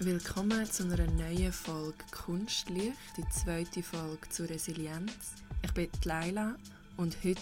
Willkommen 0.00 0.64
zu 0.64 0.84
einer 0.84 1.10
neuen 1.10 1.52
Folge 1.52 2.04
Kunstlicht, 2.12 2.96
die 3.16 3.28
zweite 3.30 3.82
Folge 3.82 4.28
zur 4.28 4.48
Resilienz. 4.48 5.34
Ich 5.64 5.72
bin 5.72 5.88
Leila 6.04 6.54
und 6.96 7.16
heute 7.24 7.40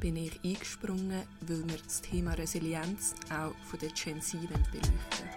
bin 0.00 0.16
ich 0.16 0.40
eingesprungen, 0.44 1.22
weil 1.42 1.68
wir 1.68 1.76
das 1.76 2.00
Thema 2.00 2.32
Resilienz 2.32 3.14
auch 3.30 3.54
von 3.66 3.78
der 3.78 3.90
Gen 3.90 4.20
Z 4.20 4.40
beleuchten 4.40 5.28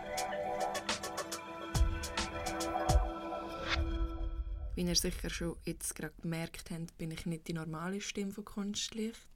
Wie 4.73 4.81
ihr 4.81 4.95
sicher 4.95 5.29
schon 5.29 5.57
jetzt 5.65 5.93
gerade 5.93 6.15
gemerkt 6.19 6.71
habt, 6.71 6.97
bin 6.97 7.11
ich 7.11 7.27
nicht 7.27 7.47
die 7.47 7.53
normale 7.53 8.01
Stimme 8.01 8.31
von 8.31 8.43
Kunstlicht. 8.43 9.29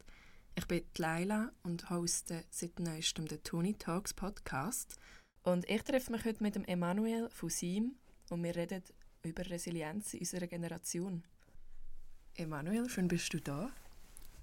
Ich 0.56 0.66
bin 0.66 0.82
Leila 0.98 1.52
und 1.61 1.92
hoste 1.92 2.43
seit 2.50 2.80
neuestem 2.80 3.28
den 3.28 3.43
Tony 3.43 3.75
Talks 3.75 4.16
Podcast– 4.16 4.96
und 5.43 5.70
ich 5.70 5.82
treffe 5.84 6.11
mich 6.11 6.25
heute 6.25 6.43
mit 6.43 6.56
dem 6.56 6.66
Emanuel 6.66 7.29
von 7.29 7.50
SIM 7.50 7.96
und 8.29 8.43
wir 8.43 8.56
reden 8.56 8.84
über 9.24 9.50
Resilienz 9.50 10.14
in 10.14 10.20
unserer 10.20 10.48
Generation. 10.48 11.24
Emanuel, 12.36 12.89
schön 12.89 13.07
bist 13.07 13.34
du 13.34 13.39
da. 13.39 13.71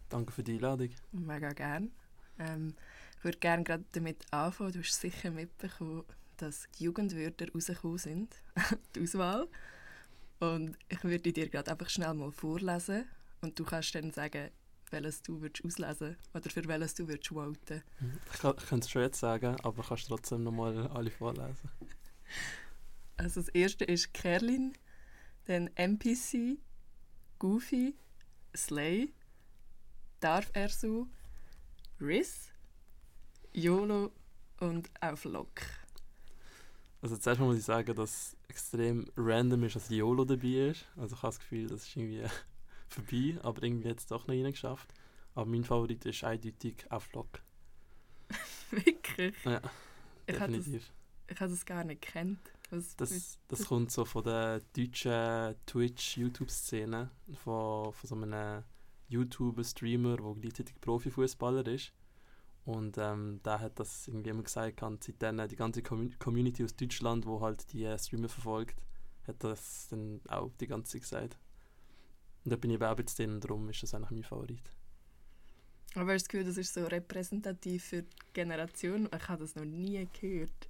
Danke 0.08 0.32
für 0.32 0.42
die 0.42 0.54
Einladung. 0.54 0.90
Mega 1.12 1.52
gern. 1.52 1.90
Ähm, 2.38 2.74
ich 3.18 3.24
würde 3.24 3.38
gerne 3.38 3.64
gerade 3.64 3.84
damit 3.92 4.24
anfangen. 4.30 4.72
Du 4.72 4.80
hast 4.80 5.00
sicher 5.00 5.30
mitbekommen, 5.30 6.04
dass 6.36 6.68
die 6.78 6.84
Jugendwörter 6.84 7.50
rausgekommen 7.52 7.98
sind, 7.98 8.36
die 8.94 9.02
Auswahl. 9.02 9.48
Und 10.38 10.76
ich 10.88 11.02
würde 11.02 11.32
dir 11.32 11.48
gerade 11.48 11.70
einfach 11.70 11.88
schnell 11.88 12.12
mal 12.14 12.30
vorlesen 12.30 13.06
und 13.40 13.58
du 13.58 13.64
kannst 13.64 13.94
dann 13.94 14.10
sagen, 14.10 14.50
welches 14.90 15.22
du 15.22 15.40
würdest 15.40 15.64
auslesen 15.64 16.16
oder 16.34 16.50
für 16.50 16.66
welches 16.66 16.94
du 16.94 17.08
würdest 17.08 17.28
voten. 17.28 17.82
Ich, 18.32 18.38
kann, 18.38 18.54
ich 18.58 18.66
könnte 18.66 18.84
es 18.84 18.90
schon 18.90 19.02
jetzt 19.02 19.20
sagen, 19.20 19.56
aber 19.62 19.82
kannst 19.82 20.08
trotzdem 20.08 20.42
nochmal 20.42 20.86
alle 20.88 21.10
vorlesen. 21.10 21.70
Also 23.16 23.40
das 23.40 23.48
erste 23.48 23.84
ist 23.84 24.12
Kerlin, 24.12 24.74
dann 25.46 25.70
NPC, 25.74 26.58
Goofy, 27.38 27.94
Slay, 28.54 29.12
Darf 30.20 30.50
er 30.54 30.68
so, 30.70 31.06
Riss, 32.00 32.50
YOLO 33.52 34.12
und 34.60 34.90
auf 35.00 35.24
Lock. 35.24 35.60
Also 37.02 37.16
zuerst 37.16 37.38
mal 37.38 37.46
muss 37.46 37.58
ich 37.58 37.64
sagen, 37.64 37.94
dass 37.94 38.10
es 38.10 38.36
extrem 38.48 39.06
random 39.16 39.64
ist, 39.64 39.76
dass 39.76 39.90
YOLO 39.90 40.24
dabei 40.24 40.70
ist. 40.70 40.86
Also 40.96 41.14
ich 41.14 41.22
habe 41.22 41.28
das 41.28 41.38
Gefühl, 41.38 41.66
das 41.68 41.82
ist 41.82 41.96
irgendwie 41.96 42.22
vorbei, 42.88 43.38
aber 43.42 43.62
irgendwie 43.62 43.90
hat 43.90 43.98
es 43.98 44.06
doch 44.06 44.26
noch 44.26 44.34
reingeschafft. 44.34 44.92
Aber 45.34 45.46
mein 45.46 45.64
Favorit 45.64 46.04
ist 46.06 46.24
eindeutig 46.24 46.90
auf 46.90 47.04
Vlog. 47.10 47.42
Wirklich? 48.70 49.34
Ja, 49.44 49.60
definitiv. 50.28 50.92
Ich 51.28 51.40
habe 51.40 51.52
es 51.52 51.64
gar 51.64 51.84
nicht 51.84 52.02
kennt. 52.02 52.38
Was 52.70 52.96
das, 52.96 53.38
das 53.46 53.66
kommt 53.66 53.92
so 53.92 54.04
von 54.04 54.24
der 54.24 54.60
deutschen 54.76 55.54
Twitch-YouTube-Szene, 55.66 57.10
von, 57.36 57.92
von 57.92 58.08
so 58.08 58.16
einem 58.16 58.64
YouTuber-Streamer, 59.08 60.16
der 60.16 60.34
gleichzeitig 60.40 60.80
Profifußballer 60.80 61.66
ist. 61.68 61.92
Und 62.64 62.98
ähm, 62.98 63.38
da 63.44 63.60
hat 63.60 63.78
das 63.78 64.08
irgendwie 64.08 64.30
immer 64.30 64.42
gesagt, 64.42 64.80
seitdem 64.80 65.46
die 65.48 65.56
ganze 65.56 65.82
Community 65.82 66.64
aus 66.64 66.74
Deutschland, 66.74 67.24
wo 67.24 67.40
halt 67.40 67.72
die 67.72 67.86
Streamer 67.98 68.28
verfolgt, 68.28 68.82
hat 69.28 69.44
das 69.44 69.86
dann 69.88 70.20
auch 70.28 70.50
die 70.60 70.66
ganze 70.66 70.92
Zeit 70.92 71.02
gesagt. 71.02 71.38
Und 72.46 72.52
da 72.52 72.56
bin 72.56 72.70
ich 72.70 72.80
auch 72.80 72.96
jetzt 72.96 73.18
drin 73.18 73.32
und 73.32 73.44
darum 73.44 73.68
ist 73.68 73.82
das 73.82 73.92
eigentlich 73.92 74.12
mein 74.12 74.22
Favorit. 74.22 74.70
Aber 75.96 76.12
hast 76.12 76.22
du 76.22 76.26
das 76.26 76.28
Gefühl, 76.28 76.44
das 76.44 76.56
ist 76.58 76.74
so 76.74 76.86
repräsentativ 76.86 77.84
für 77.86 78.02
die 78.04 78.16
Generation? 78.32 79.08
Ich 79.12 79.28
habe 79.28 79.42
das 79.42 79.56
noch 79.56 79.64
nie 79.64 80.06
gehört. 80.20 80.68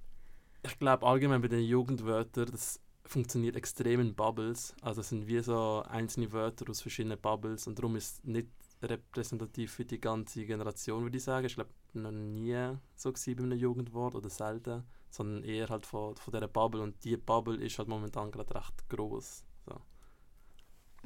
Ich 0.63 0.79
glaube 0.79 1.05
allgemein 1.05 1.39
bei 1.39 1.49
den 1.49 1.63
Jugendwörtern, 1.63 2.47
das 2.49 2.79
funktioniert 3.05 3.55
extrem 3.55 3.99
in 3.99 4.15
Bubbles. 4.15 4.73
Also 4.81 5.01
es 5.01 5.09
sind 5.09 5.27
wie 5.27 5.39
so 5.41 5.83
einzelne 5.87 6.31
Wörter 6.31 6.67
aus 6.67 6.81
verschiedenen 6.81 7.21
Bubbles 7.21 7.67
und 7.67 7.77
darum 7.77 7.95
ist 7.95 8.15
es 8.15 8.23
nicht 8.23 8.47
repräsentativ 8.81 9.73
für 9.73 9.85
die 9.85 10.01
ganze 10.01 10.47
Generation, 10.47 11.03
würde 11.03 11.17
ich 11.17 11.23
sagen. 11.23 11.45
Ich 11.45 11.53
glaube, 11.53 11.69
noch 11.93 12.11
nie 12.11 12.75
so 12.95 13.11
bei 13.11 13.43
einem 13.43 13.51
Jugendwort 13.59 14.15
oder 14.15 14.31
selten, 14.31 14.83
sondern 15.11 15.43
eher 15.43 15.69
halt 15.69 15.85
von, 15.85 16.15
von 16.15 16.31
dieser 16.31 16.47
Bubble 16.47 16.81
und 16.81 17.03
die 17.03 17.17
Bubble 17.17 17.63
ist 17.63 17.77
halt 17.77 17.87
momentan 17.87 18.31
gerade 18.31 18.55
recht 18.55 18.89
groß. 18.89 19.43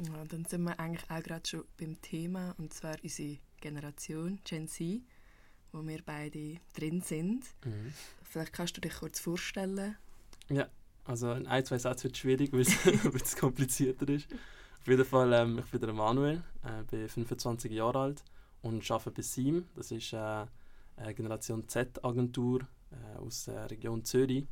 Ja, 0.08 0.26
dann 0.26 0.46
sind 0.46 0.64
wir 0.64 0.80
eigentlich 0.80 1.10
auch 1.10 1.22
gerade 1.22 1.48
schon 1.48 1.64
beim 1.78 2.02
Thema, 2.02 2.56
und 2.58 2.74
zwar 2.74 2.96
unsere 3.04 3.38
Generation, 3.60 4.40
Gen 4.44 4.68
Z, 4.68 5.02
wo 5.72 5.86
wir 5.86 6.02
beide 6.04 6.58
drin 6.74 7.02
sind. 7.02 7.46
Mhm. 7.64 7.94
Vielleicht 8.24 8.54
kannst 8.54 8.78
du 8.78 8.82
dich 8.82 8.94
kurz 8.94 9.20
vorstellen. 9.20 9.96
Ja, 10.50 10.68
also 11.06 11.32
in 11.34 11.46
ein, 11.46 11.64
zwei 11.66 11.78
Sätzen 11.78 12.06
wird 12.06 12.16
es 12.16 12.20
schwierig, 12.20 12.52
weil 12.54 12.62
es 13.22 13.36
komplizierter 13.36 14.10
ist. 14.10 14.28
Auf 14.80 14.88
jeden 14.88 15.06
Fall, 15.06 15.34
ähm, 15.34 15.60
ich 15.60 15.66
bin 15.66 15.80
der 15.80 15.94
Manuel, 15.94 16.44
äh, 16.64 16.84
bin 16.90 17.08
25 17.08 17.72
Jahre 17.72 18.00
alt 18.00 18.24
und 18.64 18.90
arbeite 18.90 19.12
bei 19.12 19.22
SIM. 19.22 19.66
Das 19.76 19.92
ist 19.92 20.14
äh, 20.14 20.46
eine 20.96 21.14
Generation 21.14 21.68
Z-Agentur 21.68 22.62
äh, 22.92 23.18
aus 23.20 23.46
der 23.46 23.70
Region 23.70 24.04
Zürich. 24.04 24.48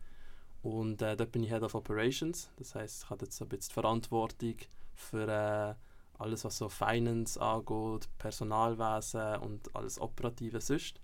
Und 0.62 1.02
äh, 1.02 1.16
dort 1.16 1.32
bin 1.32 1.44
ich 1.44 1.50
Head 1.50 1.64
of 1.64 1.74
Operations. 1.74 2.52
Das 2.58 2.76
heißt, 2.76 3.04
ich 3.04 3.10
habe 3.10 3.26
jetzt 3.26 3.42
ein 3.42 3.50
bisschen 3.50 3.74
Verantwortung 3.74 4.56
für 5.00 5.28
äh, 5.28 5.76
alles, 6.20 6.44
was 6.44 6.58
so 6.58 6.70
Finance 6.70 7.40
angeht, 7.42 8.10
Personalwesen 8.18 9.38
und 9.38 9.76
alles 9.76 10.00
Operative 10.00 10.62
sonst. 10.62 11.00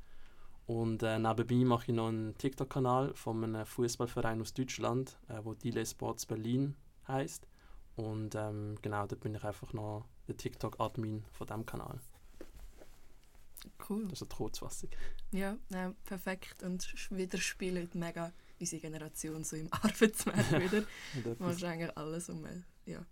Und 0.67 1.03
äh, 1.03 1.19
nebenbei 1.19 1.63
mache 1.63 1.91
ich 1.91 1.95
noch 1.95 2.07
einen 2.07 2.37
TikTok-Kanal 2.37 3.13
von 3.13 3.43
einem 3.43 3.65
Fußballverein 3.65 4.41
aus 4.41 4.53
Deutschland, 4.53 5.17
äh, 5.29 5.39
wo 5.43 5.53
Delay 5.53 5.85
Sports 5.85 6.25
Berlin 6.25 6.75
heißt. 7.07 7.47
Und 7.95 8.35
ähm, 8.35 8.75
genau, 8.81 9.05
da 9.05 9.15
bin 9.15 9.35
ich 9.35 9.43
einfach 9.43 9.71
noch 9.73 10.05
der 10.27 10.35
TikTok-Admin 10.37 11.23
von 11.31 11.47
diesem 11.47 11.65
Kanal. 11.65 11.99
Cool. 13.89 14.07
Das 14.07 14.21
ist 14.21 14.31
eine 14.31 14.37
Kurzfassung. 14.37 14.89
Ja, 15.31 15.57
ja, 15.69 15.93
perfekt. 16.03 16.63
Und 16.63 16.93
widerspiegelt 17.09 17.95
mega 17.95 18.31
unsere 18.59 18.81
Generation 18.81 19.43
so 19.43 19.55
im 19.55 19.67
Arbeitsmarkt 19.71 20.51
wieder. 20.51 20.83
Eigentlich 21.39 21.97
alles 21.97 22.29
um, 22.29 22.45
äh, 22.45 22.61
ja, 22.85 23.05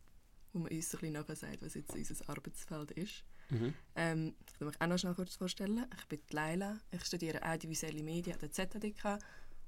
wo 0.53 0.59
man 0.59 0.71
uns 0.71 0.93
ein 0.93 0.99
bisschen 0.99 1.13
nachher 1.13 1.35
sagt, 1.35 1.61
was 1.61 1.73
jetzt 1.73 1.93
unser 1.93 2.29
Arbeitsfeld 2.29 2.91
ist. 2.91 3.23
Mhm. 3.49 3.73
Ähm, 3.95 4.35
ich 4.47 4.59
will 4.59 4.67
mich 4.67 4.79
auch 4.79 4.87
noch 4.87 4.97
schnell 4.97 5.15
kurz 5.15 5.35
vorstellen. 5.35 5.85
Ich 5.97 6.05
bin 6.05 6.19
Leila, 6.29 6.79
ich 6.91 7.03
studiere 7.03 7.43
audiovisuelle 7.43 8.03
Medien 8.03 8.35
an 8.35 8.39
der 8.39 8.51
ZHDK 8.51 9.19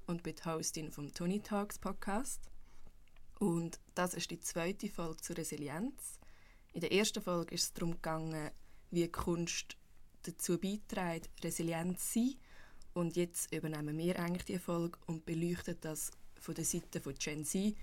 und 0.06 0.22
bin 0.22 0.36
die 0.36 0.44
Hostin 0.44 0.90
vom 0.90 1.12
Tony 1.12 1.40
Talks 1.40 1.78
Podcast. 1.78 2.40
Und 3.38 3.80
das 3.94 4.14
ist 4.14 4.30
die 4.30 4.40
zweite 4.40 4.88
Folge 4.88 5.20
zur 5.20 5.36
Resilienz. 5.36 6.20
In 6.72 6.80
der 6.80 6.92
ersten 6.92 7.22
Folge 7.22 7.54
ist 7.54 7.64
es 7.64 7.72
darum 7.74 7.92
gegangen, 7.92 8.50
wie 8.90 9.08
Kunst 9.08 9.76
dazu 10.22 10.58
beiträgt, 10.58 11.30
resilient 11.44 11.98
zu 12.00 12.20
sein. 12.20 12.34
Und 12.94 13.16
jetzt 13.16 13.52
übernehmen 13.52 13.98
wir 13.98 14.18
eigentlich 14.18 14.44
die 14.44 14.58
Folge 14.58 14.98
und 15.06 15.26
beleuchten 15.26 15.76
das 15.80 16.12
von 16.38 16.54
der 16.54 16.64
Seite 16.64 17.00
von 17.00 17.14
Gen 17.14 17.44
Z 17.44 17.74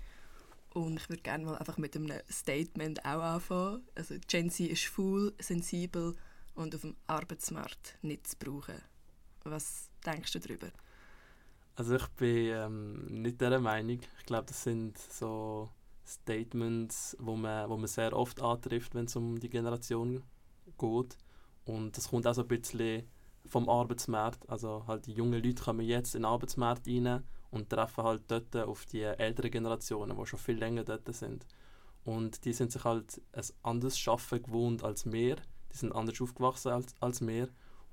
und 0.74 0.96
ich 0.96 1.08
würde 1.08 1.22
gerne 1.22 1.44
mal 1.44 1.56
einfach 1.56 1.78
mit 1.78 1.96
einem 1.96 2.12
Statement 2.30 3.04
auch 3.04 3.22
anfangen. 3.22 3.82
Also 3.94 4.16
Gen 4.28 4.50
Z 4.50 4.68
ist 4.68 4.84
faul, 4.86 5.32
sensibel 5.40 6.14
und 6.54 6.74
auf 6.74 6.82
dem 6.82 6.96
Arbeitsmarkt 7.06 7.96
nicht 8.02 8.26
zu 8.26 8.36
brauchen. 8.36 8.74
Was 9.44 9.88
denkst 10.04 10.32
du 10.32 10.40
darüber? 10.40 10.68
Also 11.76 11.96
ich 11.96 12.06
bin 12.08 12.48
ähm, 12.52 13.22
nicht 13.22 13.40
dieser 13.40 13.60
Meinung. 13.60 14.00
Ich 14.18 14.26
glaube, 14.26 14.46
das 14.46 14.64
sind 14.64 14.98
so 14.98 15.70
Statements, 16.06 17.16
wo 17.20 17.36
man, 17.36 17.68
wo 17.70 17.76
man 17.76 17.86
sehr 17.86 18.12
oft 18.12 18.40
antrifft, 18.42 18.94
wenn 18.94 19.06
es 19.06 19.16
um 19.16 19.38
die 19.38 19.48
Generation 19.48 20.22
geht. 20.78 21.18
Und 21.64 21.96
das 21.96 22.08
kommt 22.08 22.26
auch 22.26 22.34
so 22.34 22.42
ein 22.42 22.48
bisschen 22.48 23.08
vom 23.46 23.68
Arbeitsmarkt. 23.68 24.48
Also 24.48 24.84
halt 24.86 25.06
die 25.06 25.12
jungen 25.12 25.42
Leute 25.42 25.62
kommen 25.62 25.86
jetzt 25.86 26.14
in 26.14 26.22
den 26.22 26.26
Arbeitsmarkt 26.26 26.86
rein 26.88 27.22
und 27.54 27.70
treffen 27.70 28.02
halt 28.02 28.22
dort 28.28 28.56
auf 28.56 28.84
die 28.84 29.02
älteren 29.02 29.50
Generationen, 29.50 30.18
die 30.18 30.26
schon 30.26 30.38
viel 30.38 30.58
länger 30.58 30.82
dort 30.82 31.12
sind. 31.14 31.46
Und 32.04 32.44
die 32.44 32.52
sind 32.52 32.72
sich 32.72 32.84
halt 32.84 33.22
ein 33.32 33.44
anderes 33.62 33.96
Schaffen 33.96 34.42
gewohnt 34.42 34.82
als 34.82 35.10
wir. 35.10 35.36
Die 35.72 35.76
sind 35.76 35.92
anders 35.94 36.20
aufgewachsen 36.20 36.72
als, 36.72 36.94
als 37.00 37.24
wir. 37.26 37.48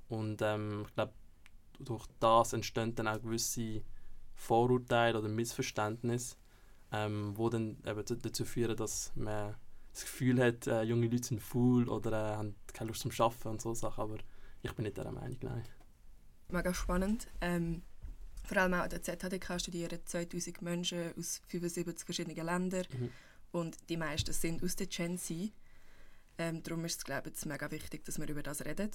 Und 0.08 0.42
ähm, 0.42 0.82
ich 0.86 0.94
glaube, 0.94 1.12
durch 1.78 2.06
das 2.18 2.52
entstehen 2.52 2.94
dann 2.96 3.06
auch 3.08 3.22
gewisse 3.22 3.82
Vorurteile 4.34 5.18
oder 5.18 5.28
Missverständnisse, 5.28 6.36
ähm, 6.90 7.32
wo 7.36 7.48
dann 7.48 7.78
eben 7.86 8.04
dazu 8.04 8.44
führen, 8.44 8.76
dass 8.76 9.12
man 9.14 9.54
das 9.92 10.02
Gefühl 10.02 10.42
hat, 10.42 10.66
äh, 10.66 10.82
junge 10.82 11.06
Leute 11.06 11.24
sind 11.24 11.40
faul 11.40 11.88
oder 11.88 12.10
äh, 12.12 12.36
haben 12.36 12.56
keine 12.72 12.88
Lust 12.88 13.02
zum 13.02 13.12
Arbeiten 13.16 13.48
und 13.48 13.62
so 13.62 13.74
Sachen. 13.74 14.02
Aber 14.02 14.16
ich 14.62 14.72
bin 14.72 14.84
nicht 14.84 14.96
der 14.96 15.10
Meinung, 15.12 15.38
nein. 15.42 15.62
Mega 16.48 16.74
spannend. 16.74 17.28
Ähm, 17.40 17.82
vor 18.52 18.60
allem 18.60 18.74
auch 18.74 18.80
an 18.80 18.90
der 18.90 19.02
ZHDK 19.02 19.58
studieren 19.58 19.98
2000 20.04 20.60
Menschen 20.60 21.14
aus 21.16 21.40
75 21.48 22.04
verschiedenen 22.04 22.44
Ländern 22.44 22.84
mhm. 22.92 23.10
und 23.52 23.76
die 23.88 23.96
meisten 23.96 24.34
sind 24.34 24.62
aus 24.62 24.76
der 24.76 24.88
Gen 24.88 25.16
Z. 25.16 25.50
Ähm, 26.36 26.62
darum 26.62 26.84
ist 26.84 26.98
es, 26.98 27.04
glaube 27.04 27.30
ich, 27.30 27.46
mega 27.46 27.70
wichtig, 27.70 28.04
dass 28.04 28.20
wir 28.20 28.28
über 28.28 28.42
das 28.42 28.62
reden. 28.62 28.90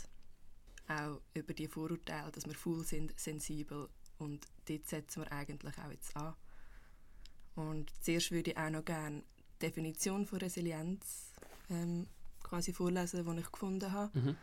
Auch 0.88 1.21
über 1.33 1.56
die 1.56 1.68
Vorurteile, 1.68 2.31
dass 2.31 2.45
wir 2.45 2.54
faul 2.54 2.83
sind, 2.83 3.19
sensibel 3.19 3.89
und 4.19 4.45
dort 4.65 4.88
setzen 4.88 5.24
wir 5.24 5.31
eigentlich 5.31 5.75
auch 5.80 5.92
jetzt 5.92 6.15
an. 6.15 6.36
Und 7.56 7.92
zuerst 8.01 8.30
würde 8.30 8.51
ich 8.51 8.57
auch 8.57 8.69
noch 8.69 8.86
gerne 8.86 9.24
die 9.56 9.65
Definition 9.65 10.27
von 10.27 10.38
Resilienz 10.38 11.31
ähm, 11.71 12.06
quasi 12.44 12.74
vorlesen, 12.74 13.25
die 13.25 13.42
ich 13.42 13.51
gefunden 13.51 13.92
habe. 13.92 14.19
Mhm. 14.19 14.38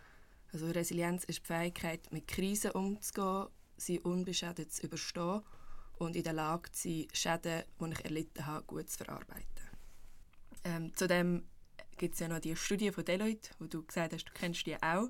Also 0.52 0.66
Resilienz 0.66 1.22
ist 1.22 1.38
die 1.38 1.46
Fähigkeit, 1.46 2.12
mit 2.12 2.26
Krisen 2.26 2.72
umzugehen, 2.72 3.46
sie 3.84 4.00
unbeschädigt 4.00 4.72
zu 4.72 4.86
überstehen 4.86 5.42
und 5.98 6.16
in 6.16 6.24
der 6.24 6.32
Lage 6.32 6.70
zu 6.72 6.88
sein, 6.88 7.08
Schäden, 7.12 7.64
die 7.80 7.92
ich 7.92 8.04
erlitten 8.04 8.46
habe, 8.46 8.64
gut 8.64 8.90
zu 8.90 8.98
verarbeiten. 8.98 9.68
Ähm, 10.64 10.94
zudem 10.94 11.44
gibt 11.96 12.14
es 12.14 12.20
ja 12.20 12.28
noch 12.28 12.40
die 12.40 12.56
Studie 12.56 12.90
von 12.90 13.04
Deloitte, 13.04 13.50
wo 13.58 13.66
du 13.66 13.84
gesagt 13.84 14.12
hast, 14.12 14.24
du 14.24 14.32
kennst 14.32 14.66
die 14.66 14.82
auch, 14.82 15.08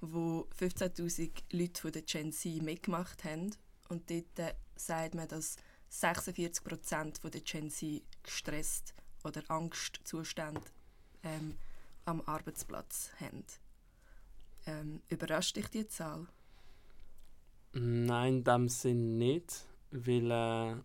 wo 0.00 0.48
15'000 0.58 1.30
Leute 1.52 1.80
von 1.80 1.92
der 1.92 2.02
Gen 2.02 2.32
Z 2.32 2.62
mitgemacht 2.62 3.24
haben. 3.24 3.54
Und 3.88 4.10
dort 4.10 4.38
äh, 4.38 4.54
sagt 4.76 5.14
man, 5.14 5.28
dass 5.28 5.56
46% 5.92 7.28
der 7.28 7.40
Gen 7.40 7.70
Z 7.70 8.02
gestresst 8.22 8.94
oder 9.24 9.42
Angstzustände 9.48 10.62
ähm, 11.22 11.56
am 12.04 12.20
Arbeitsplatz 12.22 13.10
haben. 13.20 13.44
Ähm, 14.66 15.02
überrascht 15.08 15.56
dich 15.56 15.68
diese 15.68 15.88
Zahl? 15.88 16.26
Nein, 17.72 18.38
in 18.38 18.44
dem 18.44 18.68
Sinn 18.68 19.18
nicht, 19.18 19.66
weil 19.90 20.30
äh, 20.30 20.76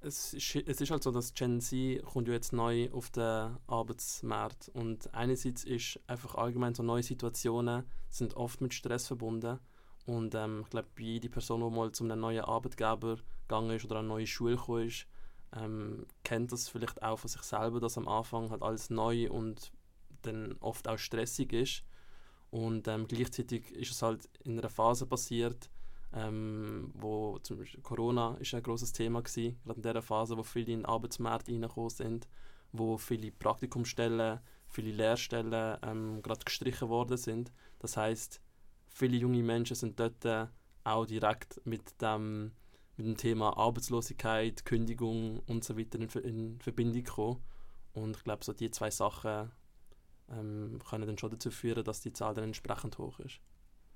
es, 0.00 0.34
ist, 0.34 0.56
es 0.56 0.80
ist 0.80 0.90
halt 0.90 1.02
so, 1.02 1.10
dass 1.10 1.34
Gen 1.34 1.60
Z 1.60 2.02
kommt 2.04 2.28
ja 2.28 2.34
jetzt 2.34 2.52
neu 2.52 2.90
auf 2.92 3.10
den 3.10 3.56
Arbeitsmarkt 3.66 4.70
und 4.72 5.12
einerseits 5.14 5.64
ist 5.64 6.00
einfach 6.06 6.36
allgemein 6.36 6.74
so 6.74 6.82
neue 6.82 7.02
Situationen 7.02 7.84
sind 8.08 8.34
oft 8.34 8.60
mit 8.60 8.74
Stress 8.74 9.08
verbunden 9.08 9.58
und 10.06 10.34
ähm, 10.34 10.62
ich 10.62 10.70
glaube, 10.70 10.88
jede 10.98 11.28
Person, 11.28 11.60
die 11.60 11.76
mal 11.76 11.92
zu 11.92 12.04
einem 12.04 12.20
neuen 12.20 12.44
Arbeitgeber 12.44 13.18
gegangen 13.42 13.70
ist 13.70 13.84
oder 13.84 13.96
an 13.96 14.06
eine 14.06 14.08
neue 14.08 14.26
Schule 14.26 14.56
gekommen 14.56 14.86
ist, 14.86 15.06
ähm, 15.54 16.06
kennt 16.24 16.52
das 16.52 16.68
vielleicht 16.68 17.02
auch 17.02 17.18
von 17.18 17.28
sich 17.28 17.42
selber, 17.42 17.80
dass 17.80 17.98
am 17.98 18.08
Anfang 18.08 18.50
halt 18.50 18.62
alles 18.62 18.90
neu 18.90 19.30
und 19.30 19.72
dann 20.22 20.56
oft 20.60 20.88
auch 20.88 20.98
stressig 20.98 21.52
ist 21.52 21.84
und 22.50 22.88
ähm, 22.88 23.06
gleichzeitig 23.06 23.70
ist 23.72 23.90
es 23.90 24.02
halt 24.02 24.28
in 24.44 24.58
einer 24.58 24.70
Phase 24.70 25.06
passiert, 25.06 25.70
ähm, 26.14 26.90
wo 26.94 27.38
zum 27.40 27.58
Beispiel 27.58 27.82
Corona 27.82 28.36
ist 28.40 28.54
ein 28.54 28.62
großes 28.62 28.92
Thema 28.92 29.20
gewesen, 29.22 29.58
gerade 29.64 29.76
in 29.76 29.82
dieser 29.82 30.02
Phase, 30.02 30.36
wo 30.36 30.42
viele 30.42 30.72
in 30.72 30.80
den 30.80 30.86
Arbeitsmarkt 30.86 31.48
reingekommen 31.48 31.90
sind, 31.90 32.28
wo 32.72 32.96
viele 32.96 33.30
Praktikumsstellen, 33.30 34.40
viele 34.66 34.92
Lehrstellen 34.92 35.78
ähm, 35.82 36.22
gerade 36.22 36.44
gestrichen 36.44 36.88
worden 36.88 37.18
sind. 37.18 37.52
Das 37.78 37.96
heißt, 37.96 38.40
viele 38.88 39.16
junge 39.18 39.42
Menschen 39.42 39.76
sind 39.76 40.00
dort 40.00 40.24
äh, 40.24 40.46
auch 40.84 41.04
direkt 41.04 41.60
mit 41.66 42.00
dem, 42.00 42.52
mit 42.96 43.06
dem 43.06 43.16
Thema 43.16 43.56
Arbeitslosigkeit, 43.56 44.64
Kündigung 44.64 45.40
und 45.40 45.64
so 45.64 45.78
weiter 45.78 45.98
in, 45.98 46.08
in 46.22 46.60
Verbindung 46.60 47.04
gekommen. 47.04 47.42
Und 47.92 48.16
ich 48.16 48.24
glaube, 48.24 48.44
so 48.44 48.52
die 48.52 48.70
zwei 48.70 48.90
Sachen 48.90 49.50
ähm, 50.30 50.78
können 50.88 51.06
dann 51.06 51.18
schon 51.18 51.30
dazu 51.30 51.50
führen, 51.50 51.84
dass 51.84 52.00
die 52.00 52.12
Zahl 52.12 52.34
dann 52.34 52.44
entsprechend 52.44 52.98
hoch 52.98 53.18
ist. 53.20 53.40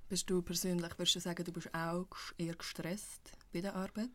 Bist 0.09 0.29
du 0.29 0.43
persönlich, 0.43 0.99
würdest 0.99 1.17
du 1.17 1.21
sagen, 1.21 1.45
du 1.45 1.53
bist 1.53 1.73
auch 1.75 2.07
eher 2.37 2.55
gestresst 2.55 3.33
bei 3.53 3.61
der 3.61 3.75
Arbeit? 3.75 4.11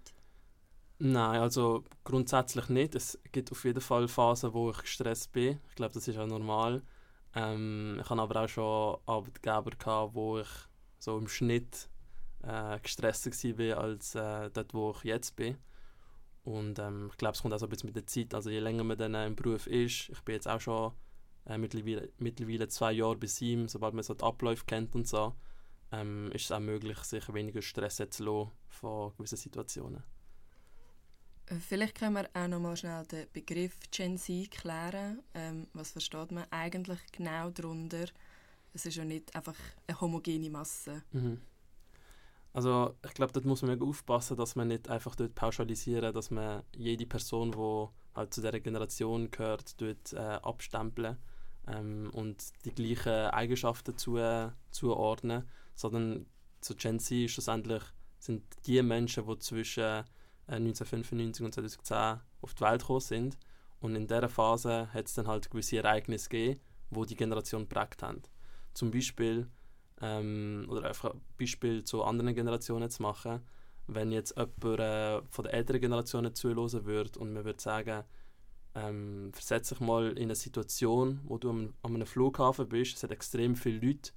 Nein, 1.00 1.42
also 1.42 1.84
grundsätzlich 2.04 2.70
nicht. 2.70 2.96
Es 2.96 3.20
gibt 3.32 3.52
auf 3.52 3.64
jeden 3.64 3.82
Fall 3.82 4.08
Phasen, 4.08 4.54
wo 4.54 4.72
ich 4.72 4.80
gestresst 4.80 5.32
bin. 5.32 5.60
Ich 5.70 5.76
glaube, 5.76 5.94
das 5.94 6.08
ist 6.08 6.18
auch 6.18 6.28
normal. 6.28 6.82
Ähm, 7.36 8.00
ich 8.02 8.10
hatte 8.10 8.22
aber 8.22 8.44
auch 8.44 8.50
schon 8.50 8.98
Arbeitgeber, 9.06 9.72
gehabt, 9.78 10.16
wo 10.16 10.40
ich 10.40 10.48
so 11.00 11.18
im 11.18 11.28
Schnitt 11.28 11.88
äh, 12.42 12.80
gestresster 12.80 13.32
war 13.32 13.78
als 13.78 14.16
äh, 14.16 14.50
dort, 14.52 14.74
wo 14.74 14.92
ich 14.92 15.04
jetzt 15.04 15.36
bin. 15.36 15.58
Und 16.44 16.80
ähm, 16.80 17.10
ich 17.12 17.18
glaube, 17.18 17.36
es 17.36 17.42
kommt 17.42 17.54
auch 17.54 17.60
so 17.60 17.66
ein 17.66 17.70
bisschen 17.70 17.88
mit 17.88 17.96
der 17.96 18.08
Zeit. 18.08 18.34
Also 18.34 18.50
je 18.50 18.60
länger 18.60 18.84
man 18.84 18.98
dann 18.98 19.14
äh, 19.14 19.28
im 19.28 19.36
Beruf 19.36 19.68
ist, 19.68 20.10
ich 20.10 20.22
bin 20.22 20.34
jetzt 20.34 20.48
auch 20.48 20.62
schon 20.62 20.94
äh, 21.48 21.58
mittlerweile, 21.58 22.10
mittlerweile 22.18 22.68
zwei 22.68 22.92
Jahre 22.92 23.16
bis 23.16 23.42
ihm, 23.42 23.68
sobald 23.68 23.94
man 23.94 24.04
so 24.04 24.14
die 24.14 24.24
Abläufe 24.24 24.66
kennt 24.66 24.96
und 24.96 25.08
so, 25.08 25.34
ähm, 25.92 26.30
ist 26.34 26.46
es 26.46 26.52
auch 26.52 26.60
möglich, 26.60 26.98
sich 27.00 27.34
weniger 27.34 27.62
Stress 27.62 28.02
zu 28.10 28.24
lassen 28.24 28.52
von 28.68 29.14
gewissen 29.16 29.38
Situationen. 29.38 30.04
Äh, 31.46 31.56
vielleicht 31.56 31.96
können 31.96 32.16
wir 32.16 32.30
auch 32.34 32.48
noch 32.48 32.60
mal 32.60 32.76
schnell 32.76 33.06
den 33.06 33.28
Begriff 33.32 33.78
Gen 33.92 34.18
Z 34.18 34.52
klären. 34.52 35.24
Ähm, 35.34 35.68
was 35.74 35.92
versteht 35.92 36.32
man 36.32 36.46
eigentlich 36.52 37.00
genau 37.12 37.50
darunter? 37.50 38.06
Es 38.74 38.86
ist 38.86 38.98
ja 38.98 39.06
nicht 39.06 39.34
einfach 39.36 39.56
eine 39.88 40.02
homogene 40.02 40.50
Masse. 40.50 41.04
Mhm. 41.14 41.42
Also 42.52 42.96
ich 43.06 43.14
glaube, 43.14 43.34
dort 43.34 43.46
muss 43.46 43.62
man 43.62 43.82
aufpassen, 43.82 44.36
dass 44.36 44.56
man 44.56 44.68
nicht 44.68 44.90
einfach 44.90 45.16
dort 45.16 45.36
pauschalisieren, 45.36 46.14
dass 46.14 46.32
man 46.32 46.64
jede 46.76 47.06
Person, 47.06 47.52
die 47.52 48.16
halt 48.16 48.34
zu 48.34 48.42
dieser 48.42 48.60
Generation 48.60 49.30
gehört, 49.30 49.80
dort 49.80 50.12
äh, 50.14 50.18
abstempeln 50.18 51.18
ähm, 51.68 52.10
und 52.14 52.44
die 52.66 52.72
gleichen 52.72 53.30
Eigenschaften 53.32 53.98
zu, 53.98 54.18
äh, 54.18 54.50
zuordnen, 54.72 55.48
sondern 55.76 56.26
zu 56.62 56.76
Gen 56.76 57.00
Z 57.00 57.30
schlussendlich 57.30 57.84
sind 58.20 58.44
die 58.66 58.82
Menschen, 58.82 59.26
die 59.28 59.40
zwischen 59.40 59.84
äh, 59.84 60.04
1995 60.48 61.46
und 61.46 61.54
2010 61.54 62.20
auf 62.42 62.54
die 62.54 62.62
Welt 62.62 62.82
gekommen 62.82 63.00
sind. 63.00 63.38
Und 63.80 63.96
in 63.96 64.08
dieser 64.08 64.30
Phase 64.30 64.92
hat 64.92 65.06
es 65.06 65.14
dann 65.14 65.28
halt 65.28 65.52
gewisse 65.52 65.78
Ereignisse 65.78 66.30
gegeben, 66.30 66.60
die 66.90 67.06
die 67.06 67.16
Generation 67.16 67.68
geprägt 67.68 68.02
haben. 68.02 68.24
Zum 68.74 68.92
Beispiel, 68.92 69.48
ähm, 70.02 70.66
oder 70.70 70.88
einfach 70.88 71.14
ein 71.14 71.22
Beispiel 71.38 71.84
zu 71.84 72.04
anderen 72.04 72.34
Generationen 72.34 72.90
zu 72.90 73.04
machen, 73.04 73.42
wenn 73.88 74.12
jetzt 74.12 74.36
jemand 74.36 74.80
äh, 74.80 75.22
von 75.30 75.44
der 75.46 75.54
älteren 75.54 75.82
Generation 75.82 76.34
zuhören 76.34 76.86
würde 76.86 77.20
und 77.20 77.34
man 77.34 77.46
würde 77.46 77.62
sagen, 77.62 78.04
ähm, 78.78 79.32
versetze 79.34 79.74
dich 79.74 79.82
mal 79.82 80.12
in 80.12 80.26
eine 80.26 80.36
Situation, 80.36 81.20
wo 81.26 81.38
du 81.38 81.50
am, 81.50 81.74
an 81.82 81.96
einem 81.96 82.06
Flughafen 82.06 82.70
bist, 82.70 82.96
es 82.96 83.04
hat 83.04 83.12
extrem 83.12 83.56
viele 83.56 83.86
Leute 83.86 84.12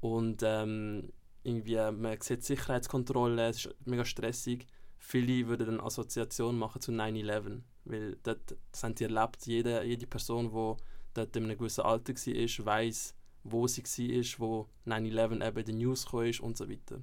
und 0.00 0.42
ähm, 0.42 1.12
irgendwie, 1.42 1.76
man 1.92 2.20
sieht 2.20 2.44
Sicherheitskontrolle, 2.44 3.48
es 3.48 3.66
ist 3.66 3.74
mega 3.86 4.04
stressig. 4.04 4.66
Viele 4.98 5.48
würden 5.48 5.66
dann 5.66 5.80
Assoziation 5.80 6.58
machen 6.58 6.82
zu 6.82 6.92
9-11, 6.92 7.60
weil 7.84 8.18
dort, 8.22 8.56
das 8.72 8.84
haben 8.84 8.94
die 8.94 9.04
erlebt, 9.04 9.46
jede, 9.46 9.82
jede 9.84 10.06
Person, 10.06 10.50
die 10.50 10.82
dort 11.14 11.36
in 11.36 11.44
einem 11.44 11.56
gewissen 11.56 11.82
Alter 11.82 12.12
war, 12.14 12.66
weiß, 12.66 13.14
wo 13.44 13.66
sie 13.66 13.82
war, 13.82 14.40
wo 14.40 14.68
9-11 14.86 15.48
eben 15.48 15.58
in 15.58 15.64
den 15.64 15.78
News 15.78 16.06
kam 16.06 16.30
und 16.40 16.56
so 16.56 16.68
weiter. 16.68 17.02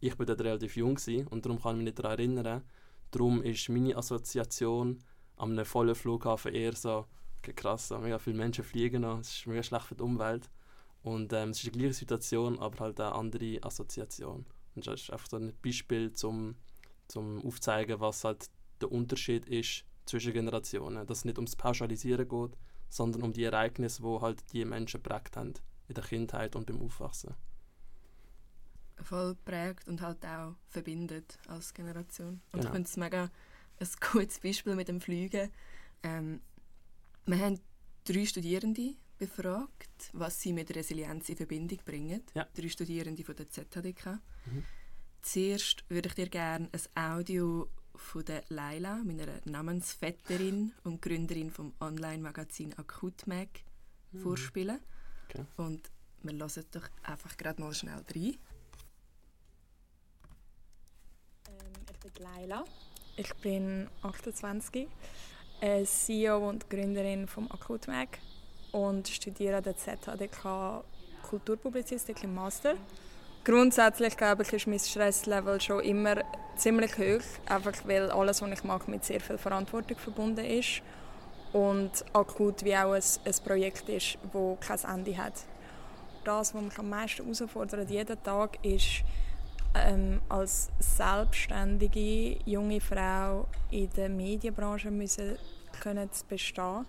Ich 0.00 0.18
war 0.18 0.26
dort 0.26 0.40
relativ 0.40 0.76
jung 0.76 0.98
und 1.30 1.44
darum 1.44 1.60
kann 1.60 1.72
ich 1.72 1.76
mich 1.76 1.84
nicht 1.84 1.98
daran 1.98 2.18
erinnern. 2.18 2.62
Darum 3.10 3.42
ist 3.42 3.68
meine 3.68 3.96
Assoziation 3.96 4.98
an 5.38 5.52
einem 5.52 5.64
vollen 5.64 5.94
Flughafen 5.94 6.54
eher 6.54 6.74
so, 6.74 7.06
okay, 7.38 7.52
krass, 7.52 7.88
so 7.88 7.98
mega 7.98 8.18
viele 8.18 8.36
Menschen 8.36 8.64
fliegen 8.64 9.02
noch, 9.02 9.20
es 9.20 9.30
ist 9.30 9.46
mega 9.46 9.62
schlecht 9.62 9.86
für 9.86 9.94
die 9.94 10.02
Umwelt. 10.02 10.50
Und 11.02 11.32
ähm, 11.32 11.50
es 11.50 11.58
ist 11.58 11.66
die 11.66 11.78
gleiche 11.78 11.94
Situation, 11.94 12.58
aber 12.58 12.78
halt 12.80 13.00
eine 13.00 13.12
andere 13.12 13.62
Assoziation. 13.62 14.44
Und 14.74 14.86
das 14.86 15.02
ist 15.02 15.10
einfach 15.10 15.28
so 15.28 15.36
ein 15.36 15.52
Beispiel 15.62 16.12
zum, 16.12 16.56
zum 17.06 17.44
Aufzeigen, 17.46 18.00
was 18.00 18.24
halt 18.24 18.50
der 18.80 18.92
Unterschied 18.92 19.46
ist 19.46 19.84
zwischen 20.06 20.32
Generationen. 20.32 21.06
Dass 21.06 21.18
es 21.18 21.24
nicht 21.24 21.38
ums 21.38 21.56
Pauschalisieren 21.56 22.28
geht, 22.28 22.58
sondern 22.88 23.22
um 23.22 23.32
die 23.32 23.44
Ereignisse, 23.44 24.02
wo 24.02 24.20
halt 24.20 24.42
die 24.52 24.64
Menschen 24.64 25.02
prägt 25.02 25.36
haben 25.36 25.54
in 25.88 25.94
der 25.94 26.04
Kindheit 26.04 26.56
und 26.56 26.66
beim 26.66 26.82
Aufwachsen. 26.82 27.34
Voll 29.00 29.36
prägt 29.44 29.86
und 29.86 30.00
halt 30.00 30.24
auch 30.26 30.54
verbindet 30.66 31.38
als 31.46 31.72
Generation. 31.72 32.40
Und 32.52 32.60
genau. 32.60 32.64
ich 32.64 32.70
finde 32.70 32.88
es 32.88 32.96
mega 32.96 33.30
ein 33.80 33.88
gutes 34.12 34.40
Beispiel 34.40 34.74
mit 34.74 34.88
dem 34.88 35.00
Fliegen. 35.00 35.50
Ähm, 36.02 36.40
wir 37.26 37.38
haben 37.38 37.60
drei 38.04 38.24
Studierende 38.24 38.94
befragt, 39.18 40.10
was 40.12 40.40
sie 40.40 40.52
mit 40.52 40.74
Resilienz 40.74 41.28
in 41.28 41.36
Verbindung 41.36 41.78
bringen. 41.84 42.22
Ja. 42.34 42.46
Drei 42.54 42.68
Studierende 42.68 43.24
von 43.24 43.36
der 43.36 43.50
ZHDK. 43.50 44.20
Mhm. 44.46 44.64
Zuerst 45.22 45.84
würde 45.88 46.08
ich 46.08 46.14
dir 46.14 46.28
gerne 46.28 46.70
ein 46.72 47.12
Audio 47.12 47.68
von 47.94 48.24
der 48.24 48.44
Laila, 48.48 49.02
meiner 49.04 49.26
Namensvetterin 49.44 50.72
und 50.84 51.02
Gründerin 51.02 51.50
vom 51.50 51.74
Online-Magazin 51.80 52.78
Akutmag, 52.78 53.48
mhm. 54.12 54.20
vorspielen. 54.20 54.80
Okay. 55.28 55.44
Und 55.56 55.90
wir 56.22 56.32
hören 56.32 56.64
doch 56.70 56.88
einfach 57.02 57.36
gerade 57.36 57.60
mal 57.60 57.74
schnell 57.74 58.04
rein. 58.14 58.36
Ähm, 61.48 61.72
ich 61.90 61.98
bin 61.98 62.12
Laila. 62.22 62.64
Ich 63.20 63.34
bin 63.34 63.88
28, 64.02 64.86
äh, 65.60 65.82
CEO 65.82 66.48
und 66.48 66.70
Gründerin 66.70 67.26
vom 67.26 67.50
Akutmag 67.50 68.06
und 68.70 69.08
studiere 69.08 69.56
an 69.56 69.64
der 69.64 69.76
ZHDK 69.76 70.84
Kulturpublizistik 71.28 72.22
im 72.22 72.36
Master. 72.36 72.74
Grundsätzlich 73.42 74.16
glaube 74.16 74.44
ich, 74.44 74.52
ist 74.52 74.68
mein 74.68 74.78
Stresslevel 74.78 75.60
schon 75.60 75.80
immer 75.80 76.22
ziemlich 76.54 76.96
hoch, 76.96 77.24
einfach 77.46 77.74
weil 77.86 78.08
alles, 78.12 78.40
was 78.40 78.52
ich 78.52 78.62
mache, 78.62 78.88
mit 78.88 79.04
sehr 79.04 79.20
viel 79.20 79.36
Verantwortung 79.36 79.98
verbunden 79.98 80.44
ist 80.44 80.82
und 81.52 81.90
akut 82.12 82.64
wie 82.64 82.76
auch 82.76 82.92
ein, 82.92 83.02
ein 83.24 83.34
Projekt 83.44 83.88
ist, 83.88 84.16
das 84.32 84.84
kein 84.84 84.94
Ende 84.94 85.16
hat. 85.16 85.34
Das, 86.22 86.54
was 86.54 86.62
mich 86.62 86.78
am 86.78 86.88
meisten 86.88 87.24
herausfordert 87.24 87.90
jeden 87.90 88.22
Tag, 88.22 88.64
ist 88.64 89.02
ähm, 89.74 90.20
als 90.28 90.70
selbstständige 90.78 92.38
junge 92.44 92.80
Frau 92.80 93.46
in 93.70 93.90
der 93.96 94.08
Medienbranche 94.08 94.90
müssen 94.90 95.36
können 95.80 96.10
zu 96.12 96.24
bestehen. 96.26 96.86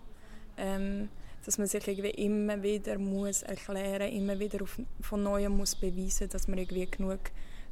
Ähm, 0.58 1.10
dass 1.46 1.58
man 1.58 1.68
sich 1.68 1.88
irgendwie 1.88 2.10
immer 2.10 2.62
wieder 2.62 2.98
muss 2.98 3.44
erklären, 3.44 4.12
immer 4.12 4.38
wieder 4.38 4.62
auf, 4.62 4.80
von 5.02 5.24
neuem 5.24 5.58
muss 5.58 5.76
beweisen, 5.76 6.30
dass 6.30 6.48
man 6.48 6.60
irgendwie 6.60 6.86
genug 6.86 7.20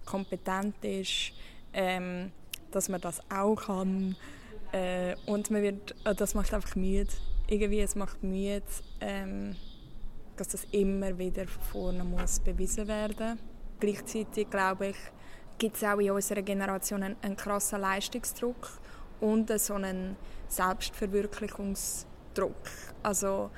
kompetent 0.05 0.83
ist, 0.83 1.33
ähm, 1.73 2.31
dass 2.71 2.89
man 2.89 3.01
das 3.01 3.21
auch 3.29 3.55
kann. 3.55 4.15
Äh, 4.71 5.15
und 5.25 5.51
man 5.51 5.61
wird, 5.61 5.95
äh, 6.05 6.15
das 6.15 6.33
macht 6.33 6.53
einfach 6.53 6.75
müde. 6.75 7.11
Irgendwie, 7.47 7.81
es 7.81 7.95
macht 7.95 8.23
müde, 8.23 8.63
ähm, 9.01 9.55
dass 10.37 10.49
das 10.49 10.65
immer 10.71 11.17
wieder 11.17 11.47
von 11.47 11.63
vorne 11.63 12.03
muss 12.03 12.39
bewiesen 12.39 12.87
werden. 12.87 13.39
Gleichzeitig 13.79 14.50
glaube 14.50 14.88
ich, 14.88 14.98
gibt 15.57 15.77
es 15.77 15.84
auch 15.84 16.00
in 16.00 16.12
unserer 16.12 16.41
Generation 16.41 17.03
einen, 17.03 17.15
einen 17.22 17.36
krassen 17.36 17.81
Leistungsdruck 17.81 18.79
und 19.19 19.50
so 19.60 19.74
einen 19.75 20.15
Selbstverwirklichungsdruck. 20.48 22.55
Also 23.03 23.51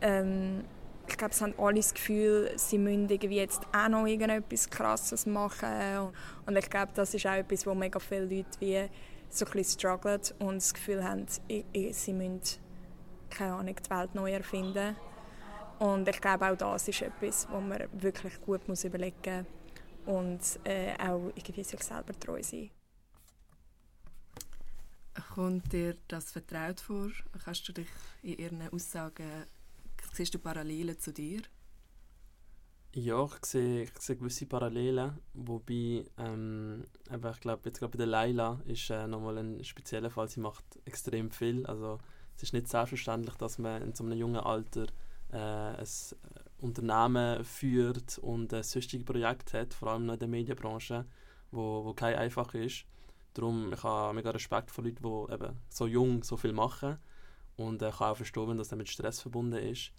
ähm, 0.00 0.64
ich 1.06 1.18
glaube, 1.18 1.34
sie 1.34 1.44
haben 1.44 1.52
alle 1.58 1.76
das 1.76 1.92
Gefühl, 1.92 2.52
sie 2.56 2.78
müssen 2.78 3.08
jetzt 3.08 3.60
auch 3.72 3.88
noch 3.88 4.06
irgendetwas 4.06 4.70
Krasses 4.70 5.26
machen. 5.26 6.12
Und 6.46 6.56
ich 6.56 6.70
glaube, 6.70 6.92
das 6.94 7.12
ist 7.14 7.26
auch 7.26 7.32
etwas, 7.32 7.66
wo 7.66 7.74
mega 7.74 7.98
viele 7.98 8.24
Leute 8.24 8.60
wie 8.60 8.88
so 9.28 9.44
ein 9.44 9.64
strugglen 9.64 10.22
und 10.38 10.56
das 10.56 10.72
Gefühl 10.72 11.04
haben, 11.04 11.26
sie 11.28 12.12
müssen 12.12 12.40
keine 13.30 13.54
Ahnung, 13.54 13.74
die 13.74 13.90
Welt 13.90 14.14
neu 14.14 14.32
erfinden. 14.32 14.96
Und 15.84 16.08
ich 16.08 16.18
glaube, 16.18 16.50
auch 16.50 16.56
das 16.56 16.88
ist 16.88 17.02
etwas, 17.02 17.46
wo 17.50 17.60
man 17.60 17.78
wirklich 17.92 18.40
gut 18.40 18.66
muss 18.68 18.84
überlegen 18.84 19.46
muss 20.06 20.14
und 20.14 20.40
äh, 20.64 20.94
auch 20.94 21.30
irgendwie 21.34 21.62
sich 21.62 21.82
selber 21.82 22.18
treu 22.18 22.42
sein. 22.42 22.70
Kommt 25.34 25.70
dir 25.74 25.94
das 26.08 26.32
vertraut 26.32 26.80
vor? 26.80 27.10
Kannst 27.44 27.68
du 27.68 27.74
dich 27.74 27.88
in 28.22 28.38
ihren 28.38 28.68
Aussagen, 28.72 29.44
siehst 30.14 30.32
du 30.32 30.38
Parallelen 30.38 30.98
zu 30.98 31.12
dir? 31.12 31.42
Ja, 32.94 33.26
ich 33.26 33.44
sehe, 33.44 33.82
ich 33.82 33.98
sehe 34.00 34.16
gewisse 34.16 34.46
Parallelen, 34.46 35.18
wobei 35.34 36.06
ähm, 36.16 36.86
ich 37.10 37.40
glaube, 37.40 37.60
jetzt 37.66 37.78
gerade 37.78 37.90
bei 37.90 37.98
der 37.98 38.06
Laila 38.06 38.58
ist 38.64 38.88
äh, 38.88 39.06
nochmal 39.06 39.36
ein 39.36 39.62
spezieller 39.62 40.10
Fall, 40.10 40.30
sie 40.30 40.40
macht 40.40 40.64
extrem 40.86 41.30
viel, 41.30 41.66
also 41.66 41.98
es 42.36 42.44
ist 42.44 42.54
nicht 42.54 42.68
selbstverständlich, 42.68 43.34
dass 43.34 43.58
man 43.58 43.82
in 43.82 43.94
so 43.94 44.02
einem 44.02 44.16
jungen 44.16 44.40
Alter 44.40 44.86
äh, 45.34 45.36
ein 45.36 45.86
Unternehmen 46.58 47.44
führt 47.44 48.18
und 48.18 48.54
ein 48.54 48.62
sonstige 48.62 49.04
Projekt 49.04 49.52
hat, 49.52 49.74
vor 49.74 49.88
allem 49.88 50.08
in 50.08 50.18
der 50.18 50.28
Medienbranche, 50.28 51.04
wo, 51.50 51.84
wo 51.84 51.92
kein 51.92 52.14
einfach 52.14 52.54
ist. 52.54 52.86
Darum 53.34 53.72
ich 53.72 53.82
habe 53.82 54.14
mega 54.14 54.30
Respekt 54.30 54.70
vor 54.70 54.84
Leuten, 54.84 55.02
die 55.02 55.32
eben 55.32 55.58
so 55.68 55.86
jung 55.86 56.22
so 56.22 56.36
viel 56.36 56.52
machen 56.52 56.98
und 57.56 57.82
ich 57.82 57.88
äh, 57.88 57.90
kann 57.90 58.12
auch 58.12 58.16
verstehen, 58.16 58.56
dass 58.56 58.68
das 58.68 58.78
mit 58.78 58.88
Stress 58.88 59.20
verbunden 59.20 59.58
ist. 59.58 59.92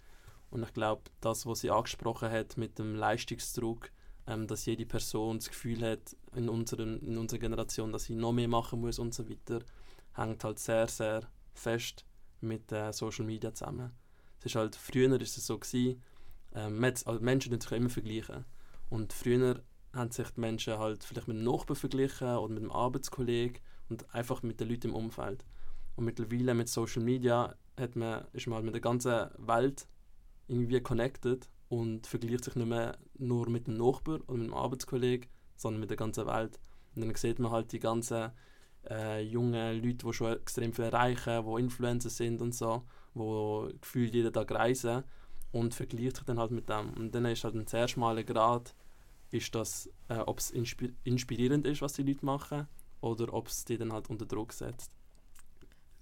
Und 0.50 0.62
ich 0.62 0.72
glaube, 0.72 1.10
das, 1.20 1.44
was 1.44 1.60
sie 1.60 1.70
angesprochen 1.70 2.30
hat 2.30 2.56
mit 2.56 2.78
dem 2.78 2.94
Leistungsdruck, 2.94 3.90
ähm, 4.26 4.46
dass 4.46 4.66
jede 4.66 4.86
Person 4.86 5.38
das 5.38 5.48
Gefühl 5.48 5.82
hat 5.82 6.16
in, 6.34 6.48
unseren, 6.48 7.00
in 7.00 7.18
unserer 7.18 7.40
Generation, 7.40 7.92
dass 7.92 8.04
sie 8.04 8.14
noch 8.14 8.32
mehr 8.32 8.48
machen 8.48 8.80
muss 8.80 8.98
und 8.98 9.12
so 9.12 9.28
weiter, 9.28 9.60
hängt 10.14 10.44
halt 10.44 10.58
sehr, 10.58 10.88
sehr 10.88 11.28
fest 11.52 12.06
mit 12.40 12.72
äh, 12.72 12.92
Social 12.92 13.26
Media 13.26 13.52
zusammen. 13.52 13.92
Es 14.40 14.46
ist 14.46 14.54
halt, 14.54 14.76
früher 14.76 15.20
ist 15.20 15.38
es 15.38 15.46
so 15.46 15.58
gewesen, 15.58 16.02
ähm, 16.54 16.82
also 16.84 17.20
Menschen 17.20 17.60
sich 17.60 17.72
immer 17.72 17.90
vergleichen. 17.90 18.44
Und 18.88 19.12
früher 19.12 19.62
haben 19.92 20.10
sich 20.10 20.28
die 20.30 20.40
Menschen 20.40 20.78
halt 20.78 21.04
vielleicht 21.04 21.28
mit 21.28 21.36
einem 21.36 21.44
Nachbarn 21.44 21.76
verglichen 21.76 22.36
oder 22.36 22.52
mit 22.52 22.62
einem 22.62 22.72
Arbeitskollegen 22.72 23.60
und 23.88 24.14
einfach 24.14 24.42
mit 24.42 24.60
den 24.60 24.68
Leuten 24.68 24.88
im 24.88 24.94
Umfeld. 24.94 25.44
Und 25.96 26.04
mittlerweile 26.04 26.54
mit 26.54 26.68
Social 26.68 27.02
Media 27.02 27.54
hat 27.78 27.96
man, 27.96 28.26
ist 28.32 28.46
man 28.46 28.56
halt 28.56 28.64
mit 28.64 28.74
der 28.74 28.82
ganzen 28.82 29.28
Welt 29.38 29.86
irgendwie 30.48 30.80
connected 30.80 31.48
und 31.68 32.06
vergleicht 32.06 32.44
sich 32.44 32.54
nicht 32.54 32.68
mehr 32.68 32.98
nur 33.18 33.48
mit 33.48 33.66
dem 33.66 33.74
Nachbarn 33.74 34.20
oder 34.22 34.38
mit 34.38 34.48
dem 34.48 34.54
Arbeitskollegen, 34.54 35.28
sondern 35.56 35.80
mit 35.80 35.90
der 35.90 35.96
ganzen 35.96 36.26
Welt. 36.26 36.60
Und 36.94 37.02
dann 37.02 37.14
sieht 37.14 37.38
man 37.38 37.50
halt 37.50 37.72
die 37.72 37.80
ganzen 37.80 38.30
äh, 38.88 39.22
jungen 39.22 39.82
Leute, 39.82 40.06
die 40.06 40.12
schon 40.12 40.32
extrem 40.32 40.72
viel 40.72 40.86
erreichen, 40.86 41.44
die 41.44 41.60
Influencer 41.60 42.10
sind 42.10 42.40
und 42.40 42.54
so, 42.54 42.84
die 43.16 43.78
gefühlt 43.80 44.14
jeden 44.14 44.32
Tag 44.32 44.50
reisen 44.52 45.04
und 45.52 45.74
vergleicht 45.74 46.16
sich 46.16 46.24
dann 46.24 46.38
halt 46.38 46.50
mit 46.50 46.68
dem. 46.68 46.90
Und 46.94 47.14
dann 47.14 47.24
ist 47.26 47.44
halt 47.44 47.54
ein 47.54 47.66
sehr 47.66 47.88
schmaler 47.88 48.24
Grad, 48.24 48.74
äh, 49.32 49.40
ob 50.18 50.38
es 50.38 50.50
inspi 50.50 50.94
inspirierend 51.04 51.66
ist, 51.66 51.82
was 51.82 51.94
die 51.94 52.02
Leute 52.02 52.24
machen, 52.24 52.68
oder 53.00 53.32
ob 53.32 53.48
es 53.48 53.64
die 53.64 53.76
dann 53.78 53.92
halt 53.92 54.08
unter 54.08 54.26
Druck 54.26 54.52
setzt. 54.52 54.90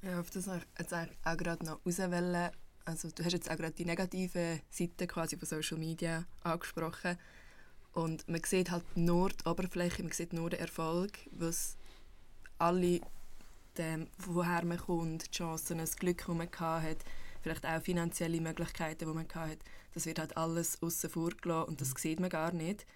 Ja, 0.03 0.21
auf 0.21 0.31
das 0.31 0.47
jetzt 0.79 0.95
auch 0.95 1.37
gerade 1.37 1.65
noch 1.65 1.81
rauswählen. 1.85 2.51
Also 2.85 3.09
du 3.11 3.25
hast 3.25 3.33
jetzt 3.33 3.51
auch 3.51 3.57
gerade 3.57 3.73
die 3.73 3.87
negative 3.87 4.61
Seite 4.69 5.07
quasi 5.07 5.39
von 5.39 5.49
Social 5.49 5.79
Media 5.79 6.25
angesprochen. 6.43 7.17
Und 7.93 8.29
man 8.29 8.43
sieht 8.45 8.71
halt 8.71 8.85
nur 8.97 9.31
die 9.31 9.49
Oberfläche, 9.49 10.03
man 10.03 10.13
sieht 10.13 10.33
nur 10.33 10.51
den 10.51 10.61
Erfolg, 10.61 11.13
was 11.31 11.77
alle, 12.59 13.01
dem, 13.79 14.09
woher 14.19 14.65
man 14.65 14.79
kommt, 14.79 15.27
die 15.27 15.37
Chancen, 15.37 15.79
das 15.79 15.97
Glück, 15.97 16.25
das 16.27 16.37
man 16.37 16.49
hat, 16.83 17.05
vielleicht 17.43 17.67
auch 17.67 17.83
finanzielle 17.83 18.41
Möglichkeiten, 18.41 19.07
die 19.07 19.15
man 19.15 19.29
hat, 19.35 19.59
das 19.93 20.07
wird 20.07 20.19
halt 20.19 20.37
alles 20.37 20.83
außen 20.83 21.11
vor 21.11 21.31
gelassen 21.31 21.69
und 21.69 21.81
das 21.81 21.91
mhm. 21.91 21.99
sieht 21.99 22.21
man 22.21 22.31
gar 22.31 22.53
nicht. 22.53 22.87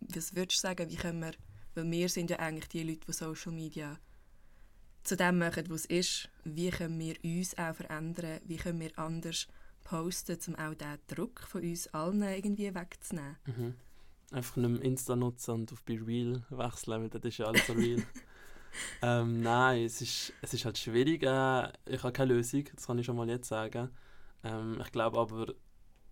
Was 0.00 0.34
würdest 0.34 0.58
du 0.58 0.68
sagen, 0.68 0.90
wie 0.90 0.96
können 0.96 1.20
wir, 1.20 1.32
weil 1.74 1.90
wir 1.90 2.08
sind 2.08 2.30
ja 2.30 2.38
eigentlich 2.38 2.68
die 2.68 2.82
Leute, 2.82 3.06
die 3.06 3.12
Social 3.12 3.52
Media 3.52 3.98
zu 5.04 5.16
dem 5.16 5.38
machen, 5.38 5.64
was 5.68 5.86
es 5.86 5.86
ist, 5.86 6.28
wie 6.44 6.70
können 6.70 6.98
wir 6.98 7.16
uns 7.24 7.56
auch 7.58 7.74
verändern, 7.74 8.40
wie 8.44 8.56
können 8.56 8.80
wir 8.80 8.98
anders 8.98 9.46
posten, 9.84 10.38
um 10.48 10.54
auch 10.56 10.74
diesen 10.74 10.98
Druck 11.08 11.40
von 11.40 11.62
uns 11.62 11.88
allen 11.88 12.22
irgendwie 12.22 12.74
wegzunehmen. 12.74 13.36
Mhm. 13.46 13.74
Einfach 14.30 14.56
nicht 14.56 14.70
mehr 14.70 14.82
Insta 14.82 15.14
nutzen 15.14 15.50
und 15.52 15.72
auf 15.72 15.82
Be 15.82 16.00
Real 16.04 16.42
wechseln, 16.50 17.02
weil 17.02 17.08
das 17.10 17.22
ist 17.22 17.38
ja 17.38 17.46
alles 17.46 17.66
so 17.66 17.74
real. 17.74 18.02
ähm, 19.02 19.40
nein, 19.40 19.84
es 19.84 20.00
ist, 20.00 20.32
es 20.42 20.54
ist 20.54 20.64
halt 20.64 20.78
schwierig. 20.78 21.22
Äh, 21.22 21.72
ich 21.86 22.02
habe 22.02 22.12
keine 22.12 22.34
Lösung, 22.34 22.64
das 22.74 22.86
kann 22.86 22.98
ich 22.98 23.06
schon 23.06 23.16
mal 23.16 23.28
jetzt 23.28 23.48
sagen. 23.48 23.90
Ähm, 24.44 24.80
ich 24.80 24.92
glaube 24.92 25.18
aber 25.18 25.54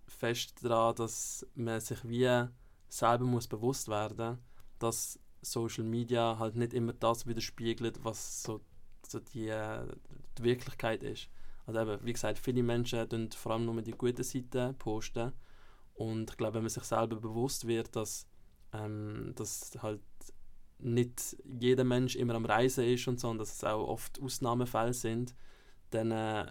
fest 0.06 0.64
daran, 0.64 0.94
dass 0.96 1.46
man 1.54 1.80
sich 1.80 2.06
wie 2.08 2.46
selber 2.88 3.24
muss 3.24 3.46
bewusst 3.46 3.88
werden 3.88 4.38
dass 4.80 5.20
Social 5.42 5.84
Media 5.84 6.38
halt 6.38 6.56
nicht 6.56 6.74
immer 6.74 6.92
das 6.92 7.26
widerspiegelt, 7.26 8.04
was 8.04 8.42
so, 8.42 8.60
so 9.06 9.20
die, 9.20 9.48
äh, 9.48 9.86
die 10.36 10.42
Wirklichkeit 10.42 11.02
ist. 11.02 11.28
Also 11.66 11.80
eben, 11.80 12.04
wie 12.04 12.12
gesagt, 12.12 12.38
viele 12.38 12.62
Menschen 12.62 13.08
posten 13.08 13.30
vor 13.30 13.52
allem 13.52 13.66
nur 13.66 13.80
die 13.82 13.92
guten 13.92 14.24
Seiten 14.24 14.76
posten. 14.76 15.32
Und 15.94 16.30
ich 16.30 16.36
glaube, 16.36 16.54
wenn 16.54 16.62
man 16.62 16.70
sich 16.70 16.82
selber 16.82 17.16
bewusst 17.16 17.66
wird, 17.66 17.94
dass, 17.94 18.26
ähm, 18.72 19.32
dass 19.36 19.70
halt 19.80 20.02
nicht 20.82 21.36
jeder 21.44 21.84
Mensch 21.84 22.16
immer 22.16 22.34
am 22.34 22.44
Reisen 22.44 22.84
ist 22.84 23.06
und 23.08 23.20
so, 23.20 23.28
und 23.28 23.38
dass 23.38 23.52
es 23.54 23.64
auch 23.64 23.86
oft 23.86 24.20
Ausnahmefälle 24.20 24.94
sind, 24.94 25.34
dann 25.90 26.10
äh, 26.10 26.46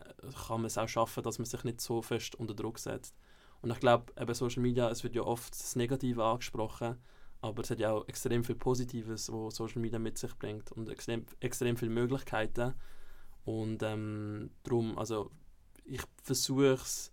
kann 0.47 0.61
man 0.61 0.65
es 0.65 0.77
auch 0.77 0.87
schaffen, 0.87 1.23
dass 1.23 1.39
man 1.39 1.45
sich 1.45 1.63
nicht 1.63 1.81
so 1.81 2.01
fest 2.01 2.35
unter 2.35 2.53
Druck 2.53 2.79
setzt. 2.79 3.15
Und 3.61 3.71
ich 3.71 3.79
glaube, 3.79 4.13
eben 4.19 4.33
Social 4.33 4.61
Media, 4.61 4.89
es 4.89 5.03
wird 5.03 5.15
ja 5.15 5.23
oft 5.23 5.53
das 5.53 5.75
Negative 5.75 6.23
angesprochen, 6.23 6.97
aber 7.41 7.63
es 7.63 7.69
hat 7.69 7.79
ja 7.79 7.91
auch 7.91 8.07
extrem 8.07 8.43
viel 8.43 8.55
Positives, 8.55 9.31
was 9.31 9.55
Social 9.55 9.81
Media 9.81 9.99
mit 9.99 10.17
sich 10.17 10.35
bringt 10.37 10.71
und 10.71 10.89
extrem, 10.89 11.25
extrem 11.39 11.77
viele 11.77 11.91
Möglichkeiten. 11.91 12.73
Und 13.45 13.81
ähm, 13.83 14.51
darum, 14.63 14.97
also 14.97 15.31
ich 15.85 16.01
versuche 16.21 16.73
es, 16.73 17.11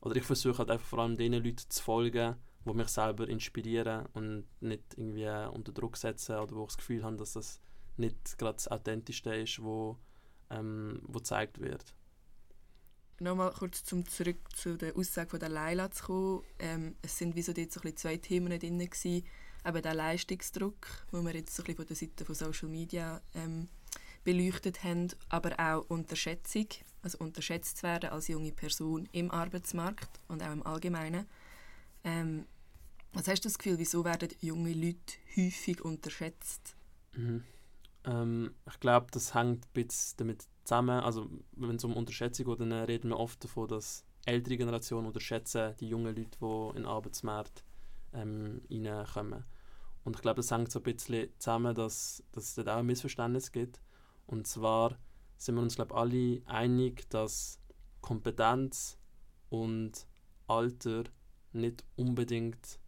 oder 0.00 0.16
ich 0.16 0.24
versuche 0.24 0.58
halt 0.58 0.70
einfach 0.70 0.86
vor 0.86 1.00
allem 1.00 1.16
den 1.16 1.32
Leuten 1.32 1.56
zu 1.68 1.82
folgen, 1.82 2.36
die 2.64 2.74
mich 2.74 2.88
selber 2.88 3.28
inspirieren 3.28 4.06
und 4.12 4.44
nicht 4.60 4.94
irgendwie 4.96 5.48
unter 5.52 5.72
Druck 5.72 5.96
setzen 5.96 6.36
oder 6.36 6.54
wo 6.54 6.62
ich 6.62 6.68
das 6.68 6.78
Gefühl 6.78 7.02
habe, 7.02 7.16
dass 7.16 7.32
das 7.32 7.60
nicht 7.96 8.38
gerade 8.38 8.54
das 8.54 8.68
Authentischste 8.68 9.34
ist, 9.34 9.62
wo, 9.62 9.98
ähm, 10.50 11.00
wo 11.04 11.18
gezeigt 11.18 11.60
wird. 11.60 11.94
Nochmal 13.20 13.52
kurz 13.52 13.84
zum 13.84 14.06
zurück 14.08 14.40
zu 14.56 14.76
der 14.76 14.96
Aussage 14.96 15.30
von 15.30 15.40
der 15.40 15.48
Leila 15.48 15.90
zu 15.90 16.04
kommen. 16.04 16.42
Ähm, 16.58 16.96
es 17.02 17.18
sind 17.18 17.36
wie 17.36 17.42
so 17.42 17.52
dort 17.52 17.70
so 17.70 17.80
zwei 17.80 18.16
Themen 18.16 18.58
drin 18.58 18.78
gewesen. 18.78 19.24
Eben 19.64 19.82
der 19.82 19.94
Leistungsdruck, 19.94 20.88
den 21.12 21.24
wir 21.24 21.34
jetzt 21.34 21.54
so 21.54 21.62
ein 21.62 21.76
von 21.76 21.86
der 21.86 21.94
Seite 21.94 22.24
von 22.24 22.34
Social 22.34 22.68
Media 22.68 23.22
ähm, 23.34 23.68
beleuchtet 24.24 24.82
haben, 24.82 25.08
aber 25.28 25.58
auch 25.58 25.88
Unterschätzung, 25.88 26.66
also 27.02 27.18
unterschätzt 27.18 27.82
werden 27.84 28.10
als 28.10 28.28
junge 28.28 28.52
Person 28.52 29.08
im 29.12 29.30
Arbeitsmarkt 29.30 30.20
und 30.28 30.42
auch 30.42 30.52
im 30.52 30.66
Allgemeinen. 30.66 31.26
Ähm, 32.04 32.46
was 33.12 33.28
hast 33.28 33.44
du 33.44 33.48
das 33.48 33.58
Gefühl, 33.58 33.78
wieso 33.78 34.04
werden 34.04 34.28
junge 34.40 34.72
Leute 34.72 35.16
häufig 35.36 35.82
unterschätzt? 35.82 36.76
Mhm. 37.14 37.44
Ähm, 38.04 38.54
ich 38.66 38.80
glaube, 38.80 39.06
das 39.10 39.34
hängt 39.34 39.66
ein 39.66 39.72
bisschen 39.72 40.16
damit 40.18 40.46
zusammen. 40.64 41.00
Also, 41.00 41.28
wenn 41.52 41.76
es 41.76 41.84
um 41.84 41.94
Unterschätzung 41.94 42.46
geht, 42.46 42.60
dann 42.60 42.72
reden 42.72 43.10
wir 43.10 43.18
oft 43.18 43.42
davon, 43.44 43.68
dass 43.68 44.04
ältere 44.24 44.56
Generationen 44.56 45.06
unterschätzen 45.06 45.74
die 45.80 45.88
jungen 45.88 46.14
Leute, 46.14 46.38
die 46.40 46.68
in 46.70 46.82
den 46.82 46.86
Arbeitsmarkt 46.86 47.64
ähm, 48.12 48.62
reinkommen. 48.70 49.44
Und 50.04 50.16
ich 50.16 50.22
glaube, 50.22 50.36
das 50.36 50.50
hängt 50.50 50.70
so 50.72 50.80
ein 50.80 50.82
bisschen 50.82 51.28
zusammen, 51.38 51.74
dass, 51.74 52.22
dass 52.32 52.44
es 52.44 52.54
dort 52.54 52.68
auch 52.68 52.78
ein 52.78 52.86
Missverständnis 52.86 53.52
gibt. 53.52 53.80
Und 54.26 54.46
zwar 54.46 54.98
sind 55.36 55.56
wir 55.56 55.62
uns, 55.62 55.76
glaube 55.76 55.94
alle 55.94 56.42
einig, 56.46 57.08
dass 57.10 57.60
Kompetenz 58.00 58.98
und 59.48 60.06
Alter 60.46 61.04
nicht 61.54 61.84
unbedingt 61.96 62.78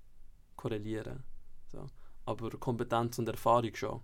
korrelieren. 0.56 1.23
So. 1.71 1.87
Aber 2.26 2.50
Kompetenz 2.50 3.18
und 3.18 3.28
Erfahrung 3.28 3.75
schon. 3.75 4.00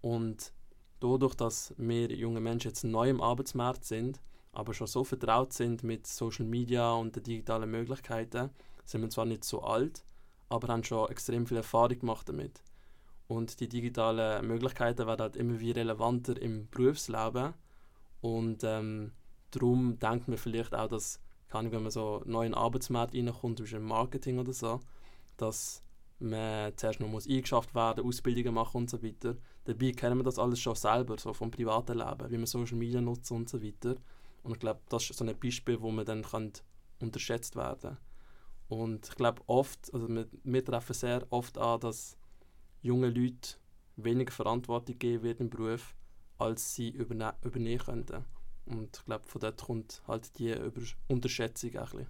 Und 0.00 0.52
dadurch, 1.00 1.34
dass 1.34 1.74
wir 1.78 2.10
junge 2.12 2.40
Menschen 2.40 2.68
jetzt 2.68 2.84
neu 2.84 3.08
im 3.08 3.20
Arbeitsmarkt 3.20 3.84
sind, 3.84 4.20
aber 4.52 4.74
schon 4.74 4.86
so 4.86 5.04
vertraut 5.04 5.52
sind 5.52 5.82
mit 5.82 6.06
Social 6.06 6.44
Media 6.44 6.92
und 6.92 7.16
den 7.16 7.22
digitalen 7.22 7.70
Möglichkeiten, 7.70 8.50
sind 8.84 9.00
wir 9.00 9.10
zwar 9.10 9.24
nicht 9.24 9.44
so 9.44 9.62
alt, 9.62 10.04
aber 10.48 10.68
haben 10.68 10.84
schon 10.84 11.08
extrem 11.08 11.46
viel 11.46 11.56
Erfahrung 11.56 11.98
gemacht 11.98 12.28
damit. 12.28 12.62
Und 13.28 13.60
die 13.60 13.68
digitalen 13.68 14.46
Möglichkeiten 14.46 15.06
werden 15.06 15.22
halt 15.22 15.36
immer 15.36 15.58
wie 15.58 15.70
relevanter 15.70 16.40
im 16.40 16.68
Berufsleben. 16.68 17.54
Und 18.20 18.62
ähm, 18.62 19.12
darum 19.50 19.98
denkt 19.98 20.28
man 20.28 20.36
vielleicht 20.36 20.74
auch, 20.74 20.88
dass, 20.88 21.18
kann 21.52 21.70
wenn 21.70 21.82
man 21.82 21.92
so 21.92 22.22
neu 22.24 22.46
in 22.46 22.52
den 22.52 22.58
Arbeitsmarkt 22.58 23.14
reinkommt, 23.14 23.58
zum 23.58 23.64
Beispiel 23.64 23.78
im 23.78 23.86
Marketing 23.86 24.38
oder 24.38 24.52
so, 24.52 24.80
dass 25.36 25.82
man 26.18 26.72
zuerst 26.76 27.00
noch 27.00 27.08
muss 27.08 27.28
eingeschafft 27.28 27.74
werden, 27.74 28.06
Ausbildungen 28.06 28.54
machen 28.54 28.78
und 28.78 28.90
so 28.90 29.02
weiter. 29.02 29.36
Dabei 29.64 29.92
kennen 29.92 30.18
wir 30.18 30.24
das 30.24 30.38
alles 30.38 30.60
schon 30.60 30.74
selber, 30.74 31.18
so 31.18 31.32
vom 31.32 31.50
privaten 31.50 31.98
Leben, 31.98 32.30
wie 32.30 32.36
man 32.36 32.46
Social 32.46 32.78
Media 32.78 33.00
nutzt 33.00 33.30
und 33.30 33.48
so 33.48 33.62
weiter. 33.62 33.96
Und 34.42 34.52
ich 34.52 34.58
glaube, 34.60 34.80
das 34.88 35.10
ist 35.10 35.18
so 35.18 35.24
ein 35.24 35.38
Beispiel, 35.38 35.80
wo 35.80 35.90
man 35.90 36.06
dann 36.06 36.22
kann 36.22 36.52
unterschätzt 37.00 37.54
werden. 37.56 37.98
Und 38.68 39.08
ich 39.08 39.14
glaube 39.16 39.42
oft, 39.46 39.92
also 39.92 40.08
wir, 40.08 40.26
wir 40.44 40.64
treffen 40.64 40.94
sehr 40.94 41.26
oft 41.30 41.58
an, 41.58 41.80
dass 41.80 42.16
junge 42.80 43.10
Leute 43.10 43.56
weniger 43.96 44.32
Verantwortung 44.32 44.98
geben 44.98 45.22
wird 45.22 45.40
im 45.40 45.50
Beruf, 45.50 45.94
als 46.38 46.74
sie 46.74 46.88
überne 46.88 47.34
übernehmen 47.44 47.84
könnten. 47.84 48.24
Und 48.66 48.96
ich 48.96 49.04
glaube, 49.04 49.26
von 49.26 49.40
dort 49.40 49.60
kommt 49.60 50.02
halt 50.06 50.38
die 50.38 50.52
Über 50.52 50.82
Unterschätzung 51.08 51.76
ein 51.76 51.84
bisschen. 51.84 52.06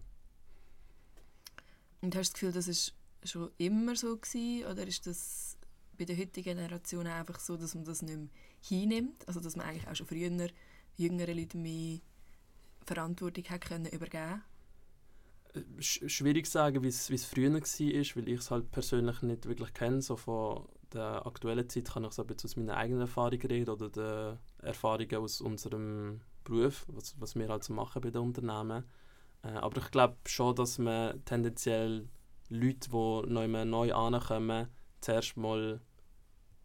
Und 2.01 2.17
hast 2.17 2.31
du 2.31 2.33
das 2.33 2.33
Gefühl, 2.35 2.53
das 2.53 2.69
ist 2.69 2.95
schon 3.25 3.51
immer 3.59 3.97
so 3.97 4.17
gewesen, 4.17 4.67
oder 4.67 4.87
ist 4.87 5.07
das 5.07 5.57
bei 5.97 6.05
der 6.05 6.17
heutigen 6.17 6.57
Generation 6.57 7.07
einfach 7.07 7.39
so, 7.39 7.57
dass 7.57 7.75
man 7.75 7.85
das 7.85 8.03
nicht 8.03 8.17
mehr 8.17 8.29
hinnimmt? 8.61 9.27
Also 9.29 9.41
dass 9.41 9.57
man 9.57 9.67
eigentlich 9.67 9.89
auch 9.89 9.95
schon 9.95 10.07
früher 10.07 10.49
jüngeren 10.97 11.39
Leuten 11.39 11.63
mehr 11.63 12.01
Verantwortung 12.85 13.45
hat 13.45 13.63
können 13.63 13.87
übergeben 13.87 14.43
schwierig 15.79 16.47
zu 16.47 16.53
sagen, 16.53 16.83
wie 16.83 16.89
es 16.89 17.25
früher 17.25 17.53
war, 17.53 17.61
weil 17.61 18.29
ich 18.29 18.41
es 18.41 18.51
halt 18.51 18.71
persönlich 18.71 19.23
nicht 19.23 19.47
wirklich 19.47 19.75
kenne. 19.75 20.01
So 20.01 20.17
von 20.17 20.67
der 20.93 21.27
aktuellen 21.27 21.69
Zeit 21.69 21.91
kann 21.93 22.05
ich 22.05 22.13
so 22.13 22.23
ein 22.23 22.29
bisschen 22.29 22.49
aus 22.49 22.57
meiner 22.57 22.77
eigenen 22.77 23.03
Erfahrung 23.03 23.41
reden 23.41 23.71
oder 23.71 23.89
den 23.91 24.39
Erfahrungen 24.67 25.17
aus 25.17 25.41
unserem 25.41 26.21
Beruf, 26.45 26.85
was, 26.89 27.21
was 27.21 27.35
wir 27.35 27.49
halt 27.49 27.65
so 27.65 27.73
machen 27.73 28.03
bei 28.03 28.11
den 28.11 28.23
Unternehmen. 28.23 28.85
Äh, 29.43 29.49
aber 29.53 29.81
ich 29.81 29.91
glaube 29.91 30.17
schon, 30.27 30.55
dass 30.55 30.79
man 30.79 31.25
tendenziell 31.25 32.09
Leute, 32.49 32.91
die 32.91 33.33
neu, 33.33 33.65
neu 33.65 33.93
ankommen, 33.95 34.69
zuerst 35.01 35.37
mal 35.37 35.81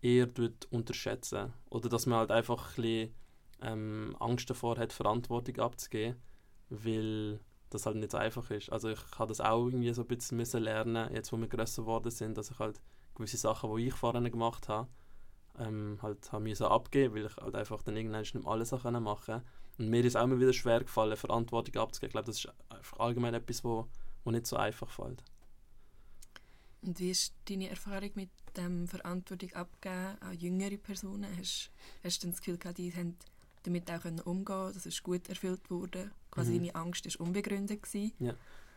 eher 0.02 0.28
unterschätzen. 0.70 1.54
Oder 1.70 1.90
dass 1.90 2.06
man 2.06 2.20
halt 2.20 2.32
einfach 2.32 2.70
ein 2.70 2.76
bisschen 2.76 3.16
ähm, 3.62 4.16
Angst 4.20 4.50
davor 4.50 4.78
hat, 4.78 4.94
Verantwortung 4.94 5.58
abzugeben, 5.60 6.18
weil 6.70 7.40
das 7.70 7.86
halt 7.86 7.98
nicht 7.98 8.12
so 8.12 8.18
einfach 8.18 8.50
ist. 8.52 8.72
Also 8.72 8.90
ich 8.90 9.00
habe 9.18 9.30
das 9.30 9.42
auch 9.42 9.66
irgendwie 9.66 9.94
so 9.94 10.04
ein 10.04 10.08
bisschen 10.08 10.38
müssen 10.38 10.64
lernen, 10.64 11.14
jetzt 11.14 11.32
wo 11.32 11.38
wir 11.38 11.48
grösser 11.48 11.84
geworden 11.84 12.12
sind, 12.12 12.38
dass 12.38 12.52
ich 12.52 12.60
halt 12.60 12.82
gewisse 13.16 13.38
Sachen, 13.38 13.76
die 13.76 13.88
ich 13.88 13.94
vorher 13.94 14.22
gemacht 14.30 14.70
habe, 14.70 14.88
ähm, 15.60 15.98
halt 16.02 16.32
habe 16.32 16.44
müssen 16.44 16.66
abgeben, 16.66 17.16
weil 17.16 17.26
ich 17.26 17.38
halt 17.38 17.56
einfach 17.56 17.82
dann 17.84 17.96
irgendwann 17.96 18.22
nicht 18.22 18.36
mehr 18.36 18.48
alles 18.48 18.72
machen 18.72 18.94
konnte. 18.94 19.44
Und 19.78 19.90
mir 19.90 20.04
ist 20.04 20.16
auch 20.16 20.24
immer 20.24 20.40
wieder 20.40 20.54
schwer 20.54 20.80
gefallen, 20.80 21.18
Verantwortung 21.18 21.82
abzugeben. 21.82 22.10
Ich 22.10 22.14
glaube, 22.14 22.26
das 22.28 22.38
ist 22.38 22.54
einfach 22.70 23.00
allgemein 23.00 23.34
etwas, 23.34 23.64
wo, 23.64 23.88
wo 24.24 24.32
nicht 24.32 24.48
so 24.48 24.56
einfach 24.56 24.90
fällt. 24.90 25.24
Und 26.82 27.00
wie 27.00 27.12
ist 27.12 27.34
deine 27.50 27.70
Erfahrung 27.70 28.12
mit 28.16 28.30
dem 28.56 28.88
Verantwortung 28.88 29.54
abgeben 29.54 30.18
an 30.20 30.38
jüngere 30.38 30.78
Personen? 30.78 31.28
Hast, 31.38 31.72
hast 32.04 32.24
du 32.24 32.28
das 32.28 32.38
Gefühl 32.38 32.58
gehabt, 32.58 32.78
die 32.78 32.94
haben 32.94 33.16
damit 33.64 33.92
auch 33.92 34.06
umgehen 34.06 34.46
können, 34.46 34.74
das 34.74 34.86
ist 34.86 35.04
gut 35.04 35.28
erfüllt 35.30 35.70
worden? 35.70 36.12
Quasi 36.32 36.54
mhm. 36.54 36.60
deine 36.60 36.76
Angst 36.76 37.06
war 37.06 37.28
unbegründet? 37.28 37.84
Gewesen. 37.84 38.14
Ja. 38.20 38.34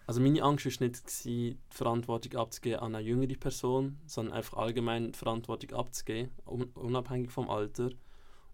Also 0.06 0.20
meine 0.20 0.42
Angst 0.42 0.66
war 0.66 0.86
nicht, 0.86 1.24
die 1.24 1.56
Verantwortung 1.68 2.40
abzugeben 2.40 2.80
an 2.80 2.94
eine 2.94 3.06
jüngere 3.06 3.36
Person, 3.36 3.98
sondern 4.06 4.34
einfach 4.34 4.58
allgemein 4.58 5.12
die 5.12 5.18
Verantwortung 5.18 5.72
abzugeben, 5.78 6.30
unabhängig 6.44 7.30
vom 7.30 7.48
Alter. 7.48 7.90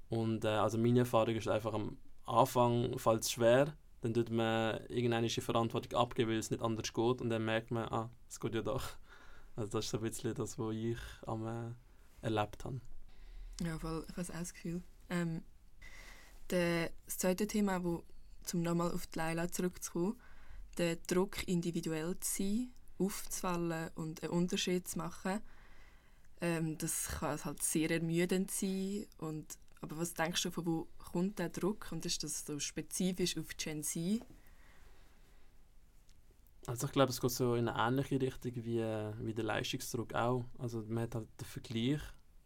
Und 0.08 0.44
äh, 0.44 0.48
also 0.48 0.78
meine 0.78 1.00
Erfahrung 1.00 1.34
ist 1.34 1.48
einfach 1.48 1.72
am 1.72 1.96
Anfang 2.26 2.98
fällt 2.98 3.22
es 3.22 3.30
schwer, 3.30 3.76
dann 4.00 4.12
tut 4.12 4.30
man 4.30 4.84
irgendeine 4.88 5.28
Verantwortung 5.28 5.98
abgeben, 5.98 6.30
weil 6.30 6.38
es 6.38 6.50
nicht 6.50 6.62
anders 6.62 6.92
geht 6.92 7.20
und 7.20 7.30
dann 7.30 7.44
merkt 7.44 7.70
man, 7.70 7.88
ah, 7.88 8.10
es 8.28 8.40
geht 8.40 8.54
ja 8.54 8.62
doch. 8.62 8.82
Also 9.54 9.78
das 9.78 9.86
ist 9.86 9.90
so 9.92 9.98
ein 9.98 10.02
bisschen 10.02 10.34
das, 10.34 10.58
was 10.58 10.74
ich 10.74 10.98
am, 11.26 11.46
äh, 11.46 11.72
erlebt 12.20 12.64
habe. 12.64 12.80
Ja, 13.62 13.78
voll, 13.78 14.04
ich 14.08 14.16
habe 14.16 14.22
auch 14.22 14.38
das 14.38 14.52
Gefühl. 14.52 14.82
Ähm, 15.08 15.42
das 16.48 16.90
zweite 17.06 17.46
Thema, 17.46 17.82
wo, 17.82 18.04
um 18.52 18.62
nochmal 18.62 18.92
auf 18.92 19.06
die 19.06 19.18
Leila 19.18 19.50
zurückzukommen, 19.50 20.20
der 20.78 20.96
Druck, 20.96 21.46
individuell 21.48 22.18
zu 22.20 22.42
sein, 22.42 22.72
aufzufallen 22.98 23.90
und 23.94 24.22
einen 24.22 24.32
Unterschied 24.32 24.88
zu 24.88 24.98
machen, 24.98 25.40
ähm, 26.40 26.76
das 26.78 27.08
kann 27.08 27.42
halt 27.44 27.62
sehr 27.62 27.90
ermüdend 27.90 28.50
sein. 28.50 29.06
Und, 29.18 29.58
aber 29.80 29.98
was 29.98 30.14
denkst 30.14 30.42
du, 30.42 30.50
von 30.50 30.66
wo 30.66 30.88
kommt 30.98 31.38
der 31.38 31.48
Druck? 31.48 31.88
Und 31.92 32.04
ist 32.06 32.22
das 32.22 32.44
so 32.44 32.58
spezifisch 32.58 33.36
auf 33.36 33.48
Gen 33.56 33.82
Z? 33.82 34.20
Also 36.66 36.86
ich 36.86 36.92
glaube, 36.92 37.10
es 37.10 37.20
geht 37.20 37.30
so 37.30 37.54
in 37.54 37.68
eine 37.68 37.78
ähnliche 37.78 38.20
Richtung 38.20 38.52
wie, 38.56 38.80
wie 38.80 39.34
der 39.34 39.44
Leistungsdruck 39.44 40.14
auch. 40.14 40.44
Also 40.58 40.82
man 40.88 41.04
hat 41.04 41.14
halt 41.14 41.28
den 41.40 41.46
Vergleich 41.46 42.00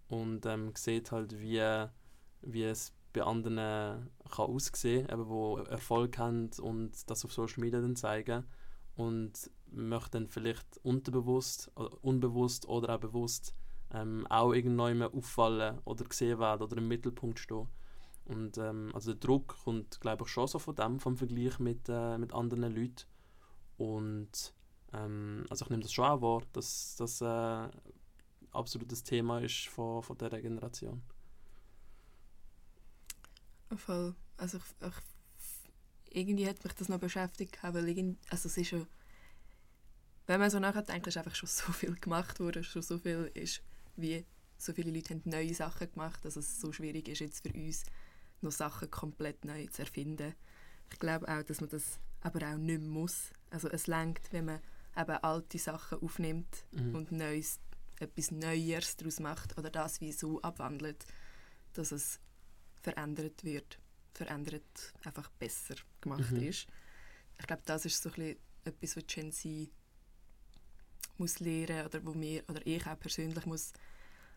und 0.09 0.45
ähm, 0.45 0.73
sieht 0.77 1.11
halt, 1.11 1.41
wie, 1.41 1.87
wie 2.43 2.65
es 2.65 2.93
bei 3.13 3.23
anderen 3.23 4.11
kann 4.31 4.47
aussehen 4.47 5.07
kann, 5.07 5.29
die 5.29 5.71
Erfolg 5.71 6.19
haben 6.19 6.51
und 6.61 7.11
das 7.11 7.25
auf 7.25 7.33
Social 7.33 7.61
Media 7.61 7.81
dann 7.81 7.97
zeigen 7.97 8.45
und 8.97 9.51
möchte 9.73 10.11
dann 10.13 10.29
vielleicht 10.29 10.79
unterbewusst, 10.83 11.71
unbewusst 12.03 12.69
oder 12.69 12.95
auch 12.95 13.01
bewusst 13.01 13.55
ähm, 13.93 14.27
auch 14.29 14.53
irgendwann 14.53 15.03
auffallen 15.03 15.79
oder 15.85 16.05
gesehen 16.05 16.39
werden 16.39 16.63
oder 16.63 16.77
im 16.77 16.89
Mittelpunkt 16.89 17.39
stehen. 17.39 17.69
Und 18.25 18.59
ähm, 18.59 18.91
also 18.95 19.13
der 19.13 19.21
Druck 19.21 19.57
kommt, 19.65 20.01
glaube 20.01 20.25
ich, 20.25 20.31
schon 20.31 20.47
so 20.47 20.59
von 20.59 20.77
dem, 20.77 21.01
vom 21.01 21.17
Vergleich 21.17 21.59
mit, 21.59 21.89
äh, 21.89 22.17
mit 22.17 22.33
anderen 22.33 22.75
Leuten. 22.75 23.07
Und 23.77 24.55
ähm, 24.93 25.45
also 25.51 25.65
ich 25.65 25.71
nehme 25.71 25.83
das 25.83 25.93
schon 25.93 26.05
auch 26.05 26.23
wahr, 26.23 26.43
dass 26.53 26.95
das 26.97 27.21
äh, 27.21 27.69
absolut 28.53 28.93
das 28.93 29.03
Thema 29.03 29.41
ist 29.41 29.67
von, 29.69 30.03
von 30.03 30.17
dieser 30.17 30.41
Generation. 30.41 31.03
Voll. 33.77 34.15
Also 34.37 34.59
ich, 34.59 34.87
ich, 34.87 34.95
irgendwie 36.23 36.49
hat 36.49 36.63
mich 36.65 36.73
das 36.75 36.89
noch 36.89 36.99
beschäftigt, 36.99 37.59
weil 37.63 37.89
irgend, 37.89 38.19
also 38.31 38.49
es 38.49 38.57
ist 38.57 38.73
ja, 38.73 38.85
wenn 40.27 40.41
man 40.41 40.51
so 40.51 40.59
nachdenkt, 40.59 41.07
ist 41.07 41.17
einfach 41.17 41.35
schon 41.35 41.49
so 41.49 41.73
viel 41.73 41.95
gemacht 41.95 42.41
worden, 42.41 42.65
schon 42.65 42.83
so 42.83 42.99
viel 42.99 43.31
ist, 43.35 43.63
wie 43.97 44.25
so 44.59 44.73
viele 44.73 44.91
Leute 44.91 45.15
haben 45.15 45.23
neue 45.25 45.55
Sachen 45.55 45.91
gemacht, 45.91 46.25
dass 46.25 46.37
es 46.37 46.61
so 46.61 46.73
schwierig 46.73 47.09
ist 47.09 47.21
jetzt 47.21 47.47
für 47.47 47.53
uns, 47.55 47.85
noch 48.43 48.53
Sachen 48.53 48.91
komplett 48.91 49.45
neu 49.45 49.67
zu 49.67 49.83
erfinden. 49.83 50.35
Ich 50.93 50.99
glaube 50.99 51.29
auch, 51.29 51.43
dass 51.43 51.61
man 51.61 51.71
das 51.71 51.99
aber 52.21 52.47
auch 52.47 52.57
nicht 52.57 52.83
muss. 52.83 53.31
Also 53.51 53.69
es 53.69 53.87
lenkt, 53.87 54.33
wenn 54.33 54.47
man 54.47 54.61
eben 54.97 55.17
alte 55.23 55.59
Sachen 55.59 56.01
aufnimmt 56.01 56.65
mhm. 56.73 56.95
und 56.95 57.13
Neues, 57.13 57.61
etwas 57.99 58.31
Neues 58.31 58.97
daraus 58.97 59.21
macht 59.21 59.57
oder 59.59 59.71
das 59.71 60.01
wie 60.01 60.13
so 60.13 60.41
abwandelt, 60.43 61.05
dass 61.75 61.93
es 61.93 62.21
verändert 62.83 63.45
wird, 63.45 63.79
verändert 64.15 64.95
einfach 65.05 65.29
besser 65.31 65.75
gemacht 66.01 66.31
mhm. 66.31 66.43
ist. 66.43 66.67
Ich 67.39 67.47
glaube, 67.47 67.63
das 67.65 67.85
ist 67.85 68.03
so 68.03 68.11
ein 68.17 68.37
etwas, 68.65 68.97
was 68.97 69.07
Gen 69.07 69.33
Z 69.33 69.71
muss 71.17 71.41
lernen 71.41 71.87
oder 71.87 72.05
wo 72.05 72.13
mir 72.13 72.43
oder 72.49 72.67
ich 72.67 72.87
auch 72.87 72.99
persönlich 72.99 73.47
muss 73.47 73.73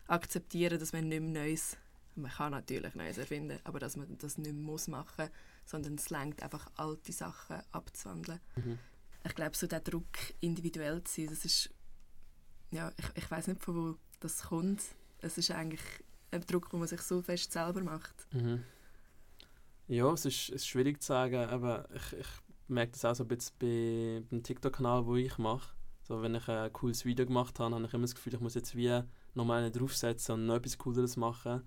akzeptieren, 0.06 0.78
dass 0.78 0.92
man 0.92 1.08
nicht 1.08 1.20
mehr 1.20 1.44
Neues, 1.44 1.76
man 2.14 2.30
kann 2.30 2.52
natürlich 2.52 2.94
Neues 2.94 3.18
erfinden, 3.18 3.58
aber 3.64 3.78
dass 3.78 3.96
man 3.96 4.16
das 4.18 4.38
nicht 4.38 4.52
mehr 4.52 4.62
muss 4.62 4.88
machen, 4.88 5.30
sondern 5.64 5.94
es 5.94 6.10
längt 6.10 6.42
einfach 6.42 6.70
alte 6.76 7.12
Sachen 7.12 7.62
abzuwandeln. 7.72 8.40
Mhm. 8.56 8.78
Ich 9.26 9.34
glaube, 9.34 9.56
so 9.56 9.66
der 9.66 9.80
Druck 9.80 10.18
individuell 10.40 11.02
zu 11.04 11.22
sein, 11.22 11.30
das 11.30 11.44
ist 11.46 11.70
ja, 12.70 12.92
ich, 12.96 13.22
ich 13.22 13.30
weiß 13.30 13.46
nicht, 13.46 13.62
von 13.62 13.74
wo 13.76 13.98
das 14.20 14.42
kommt. 14.42 14.82
Es 15.20 15.38
ist 15.38 15.50
eigentlich 15.50 15.80
ein 16.34 16.46
Druck, 16.46 16.70
den 16.70 16.80
man 16.80 16.88
sich 16.88 17.00
so 17.02 17.22
fest 17.22 17.52
selber 17.52 17.82
macht. 17.82 18.26
Mhm. 18.32 18.64
Ja, 19.86 20.10
es 20.12 20.24
ist, 20.24 20.48
es 20.48 20.54
ist 20.56 20.68
schwierig 20.68 21.02
zu 21.02 21.08
sagen, 21.08 21.48
aber 21.48 21.86
ich, 21.94 22.18
ich 22.18 22.26
merke 22.68 22.92
das 22.92 23.04
auch 23.04 23.14
so 23.14 23.24
ein 23.24 23.28
bisschen 23.28 23.56
bei, 23.58 24.22
beim 24.30 24.42
TikTok-Kanal, 24.42 25.06
wo 25.06 25.16
ich 25.16 25.36
mache. 25.38 25.74
So, 26.02 26.20
wenn 26.22 26.34
ich 26.34 26.48
ein 26.48 26.72
cooles 26.72 27.04
Video 27.04 27.26
gemacht 27.26 27.58
habe, 27.58 27.74
habe 27.74 27.84
ich 27.86 27.94
immer 27.94 28.02
das 28.02 28.14
Gefühl, 28.14 28.34
ich 28.34 28.40
muss 28.40 28.54
jetzt 28.54 28.76
wie 28.76 29.02
nochmal 29.34 29.62
einen 29.62 29.72
draufsetzen 29.72 30.34
und 30.34 30.46
noch 30.46 30.56
etwas 30.56 30.78
Cooleres 30.78 31.16
machen. 31.16 31.62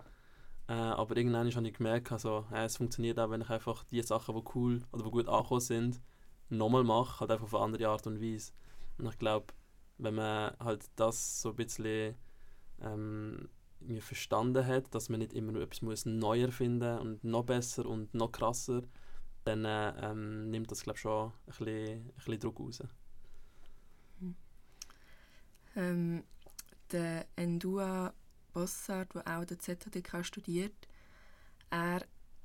Äh, 0.67 0.73
aber 0.73 1.15
irgendwann 1.15 1.53
habe 1.53 1.67
ich 1.67 1.73
gemerkt, 1.73 2.11
also, 2.11 2.45
äh, 2.51 2.65
es 2.65 2.77
funktioniert 2.77 3.19
auch, 3.19 3.29
wenn 3.29 3.41
ich 3.41 3.49
einfach 3.49 3.83
die 3.85 4.01
Sachen, 4.03 4.35
die 4.35 4.43
cool 4.53 4.83
oder 4.91 5.03
die 5.03 5.11
gut 5.11 5.27
angekommen 5.27 5.61
sind, 5.61 6.01
nochmal 6.49 6.83
mache, 6.83 7.21
halt 7.21 7.31
einfach 7.31 7.45
auf 7.45 7.55
eine 7.55 7.63
andere 7.63 7.87
Art 7.87 8.05
und 8.05 8.21
Weise. 8.21 8.51
Und 8.97 9.07
ich 9.07 9.17
glaube, 9.17 9.53
wenn 9.97 10.15
man 10.15 10.53
halt 10.59 10.85
das 10.95 11.41
so 11.41 11.49
ein 11.49 11.55
bisschen 11.55 12.15
ähm, 12.81 13.49
verstanden 13.99 14.65
hat, 14.65 14.93
dass 14.93 15.09
man 15.09 15.19
nicht 15.19 15.33
immer 15.33 15.51
nur 15.51 15.61
etwas 15.61 15.81
muss 15.81 16.05
neu 16.05 16.41
erfinden 16.41 16.99
und 16.99 17.23
noch 17.23 17.45
besser 17.45 17.85
und 17.85 18.13
noch 18.13 18.31
krasser, 18.31 18.81
dann 19.45 19.65
äh, 19.65 19.89
ähm, 20.01 20.49
nimmt 20.49 20.71
das 20.71 20.83
glaube 20.83 20.99
schon 20.99 21.31
ein 21.31 21.33
bisschen, 21.45 21.67
ein 21.67 22.11
bisschen 22.15 22.39
Druck 22.39 22.59
raus. 22.59 22.83
Hm. 24.19 24.35
Ähm, 25.75 26.23
der 26.91 27.25
Endua 27.35 28.13
Bossart, 28.53 29.13
der 29.13 29.27
auch 29.27 29.45
der 29.45 29.59
ZHDK 29.59 30.25
studiert, 30.25 30.87
er 31.69 32.01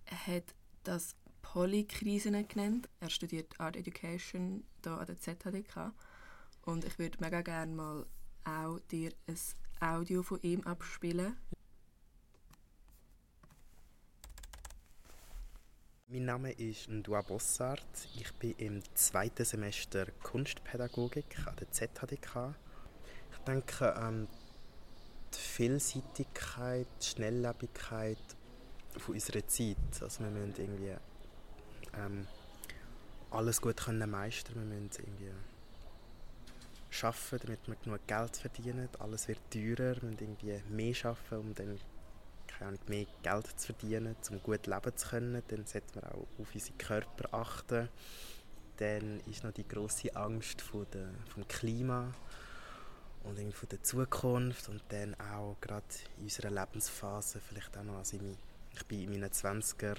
hat 0.08 0.54
das 0.84 1.16
Polykrisen 1.42 2.46
genannt. 2.48 2.88
Er 3.00 3.10
studiert 3.10 3.58
Art 3.60 3.76
Education 3.76 4.64
hier 4.82 4.92
an 4.92 5.06
der 5.06 5.18
ZHDK. 5.18 5.92
Und 6.62 6.84
ich 6.84 6.98
würde 6.98 7.18
mega 7.20 7.40
gerne 7.42 7.74
mal 7.74 8.06
auch 8.44 8.78
dir 8.90 9.12
ein 9.26 9.38
Audio 9.82 10.22
von 10.22 10.40
ihm 10.42 10.60
abspielen. 10.60 11.36
Mein 16.06 16.24
Name 16.24 16.52
ist 16.52 16.88
Ndua 16.88 17.22
Bossart. 17.22 17.84
Ich 18.14 18.32
bin 18.34 18.54
im 18.58 18.82
zweiten 18.94 19.44
Semester 19.44 20.06
Kunstpädagogik 20.22 21.36
an 21.46 21.56
der 21.56 21.72
ZHDK. 21.72 22.54
Ich 23.32 23.38
denke, 23.38 23.92
ähm, 24.00 24.28
die 25.34 25.38
Vielseitigkeit, 25.38 26.86
die 27.00 27.06
Schnelllebigkeit 27.06 28.18
von 28.98 29.14
unserer 29.14 29.44
Zeit. 29.48 29.76
Also 30.00 30.20
wir 30.20 30.30
müssen 30.30 30.54
irgendwie 30.58 30.94
ähm, 31.98 32.28
alles 33.32 33.60
gut 33.60 33.78
können 33.78 34.08
meistern. 34.08 34.54
Wir 34.54 34.80
müssen 34.80 35.02
irgendwie 35.02 35.32
arbeiten, 37.02 37.38
damit 37.46 37.66
wir 37.66 37.76
genug 37.76 38.06
Geld 38.06 38.36
verdienen. 38.36 38.88
Alles 38.98 39.28
wird 39.28 39.40
teurer. 39.50 39.96
Wir 40.00 40.10
müssen 40.10 40.18
irgendwie 40.20 40.62
mehr 40.68 40.94
arbeiten, 41.04 41.36
um 41.36 41.54
dann 41.54 41.78
keine 42.46 42.78
mehr 42.86 43.06
Geld 43.22 43.46
zu 43.58 43.72
verdienen, 43.72 44.16
um 44.30 44.42
gut 44.42 44.66
leben 44.66 44.96
zu 44.96 45.08
können. 45.08 45.42
Dann 45.48 45.66
sollte 45.66 46.00
man 46.00 46.04
auch 46.12 46.26
auf 46.40 46.54
unseren 46.54 46.78
Körper 46.78 47.34
achten. 47.34 47.88
Dann 48.76 49.20
ist 49.30 49.44
noch 49.44 49.52
die 49.52 49.66
große 49.66 50.14
Angst 50.16 50.60
vor 50.60 50.84
der, 50.86 51.08
vom 51.32 51.46
Klima 51.46 52.12
und 53.24 53.38
irgendwie 53.38 53.56
von 53.56 53.68
der 53.68 53.82
Zukunft 53.82 54.68
und 54.68 54.82
dann 54.88 55.14
auch 55.20 55.56
gerade 55.60 55.84
in 56.18 56.24
unserer 56.24 56.50
Lebensphase, 56.50 57.40
vielleicht 57.40 57.76
auch 57.76 57.84
noch, 57.84 57.98
also 57.98 58.16
ich, 58.16 58.22
ich 58.74 58.86
bin 58.86 59.02
in 59.02 59.10
meinen 59.10 59.30
20er, 59.30 59.96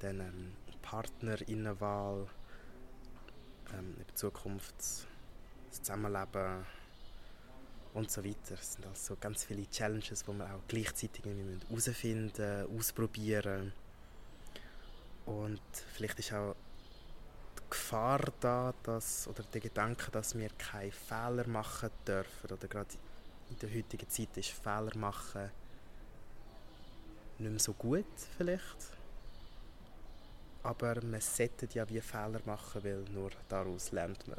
dann 0.00 0.20
ähm, 0.20 0.52
Partnerinnenwahl, 0.82 2.28
ähm, 3.72 3.94
in 3.98 4.06
der 4.06 4.14
Zukunft 4.14 4.74
das 5.78 5.86
Zusammenleben 5.86 6.64
und 7.94 8.10
so 8.10 8.24
weiter. 8.24 8.54
Es 8.54 8.74
sind 8.74 8.86
also 8.86 9.16
ganz 9.20 9.44
viele 9.44 9.68
Challenges, 9.70 10.24
die 10.24 10.32
wir 10.32 10.46
auch 10.46 10.66
gleichzeitig 10.68 11.24
herausfinden, 11.24 12.66
ausprobieren 12.76 13.72
und 15.26 15.60
vielleicht 15.92 16.18
ist 16.20 16.32
auch 16.32 16.54
Gefahr 17.68 18.32
da, 18.40 18.72
dass, 18.84 19.26
oder 19.26 19.42
der 19.42 19.60
Gedanke, 19.60 20.10
dass 20.12 20.36
wir 20.38 20.50
keine 20.50 20.92
Fehler 20.92 21.46
machen 21.48 21.90
dürfen. 22.06 22.52
Oder 22.52 22.68
gerade 22.68 22.94
in 23.50 23.58
der 23.58 23.74
heutigen 23.74 24.08
Zeit 24.08 24.36
ist 24.36 24.50
Fehler 24.50 24.96
machen 24.96 25.50
nicht 27.38 27.50
mehr 27.50 27.60
so 27.60 27.74
gut 27.74 28.06
vielleicht. 28.38 28.96
Aber 30.62 31.02
man 31.04 31.20
sollte 31.20 31.68
ja 31.72 31.88
wie 31.88 32.00
Fehler 32.00 32.40
machen, 32.44 32.82
weil 32.82 33.04
nur 33.12 33.30
daraus 33.48 33.92
lernt 33.92 34.26
man. 34.28 34.38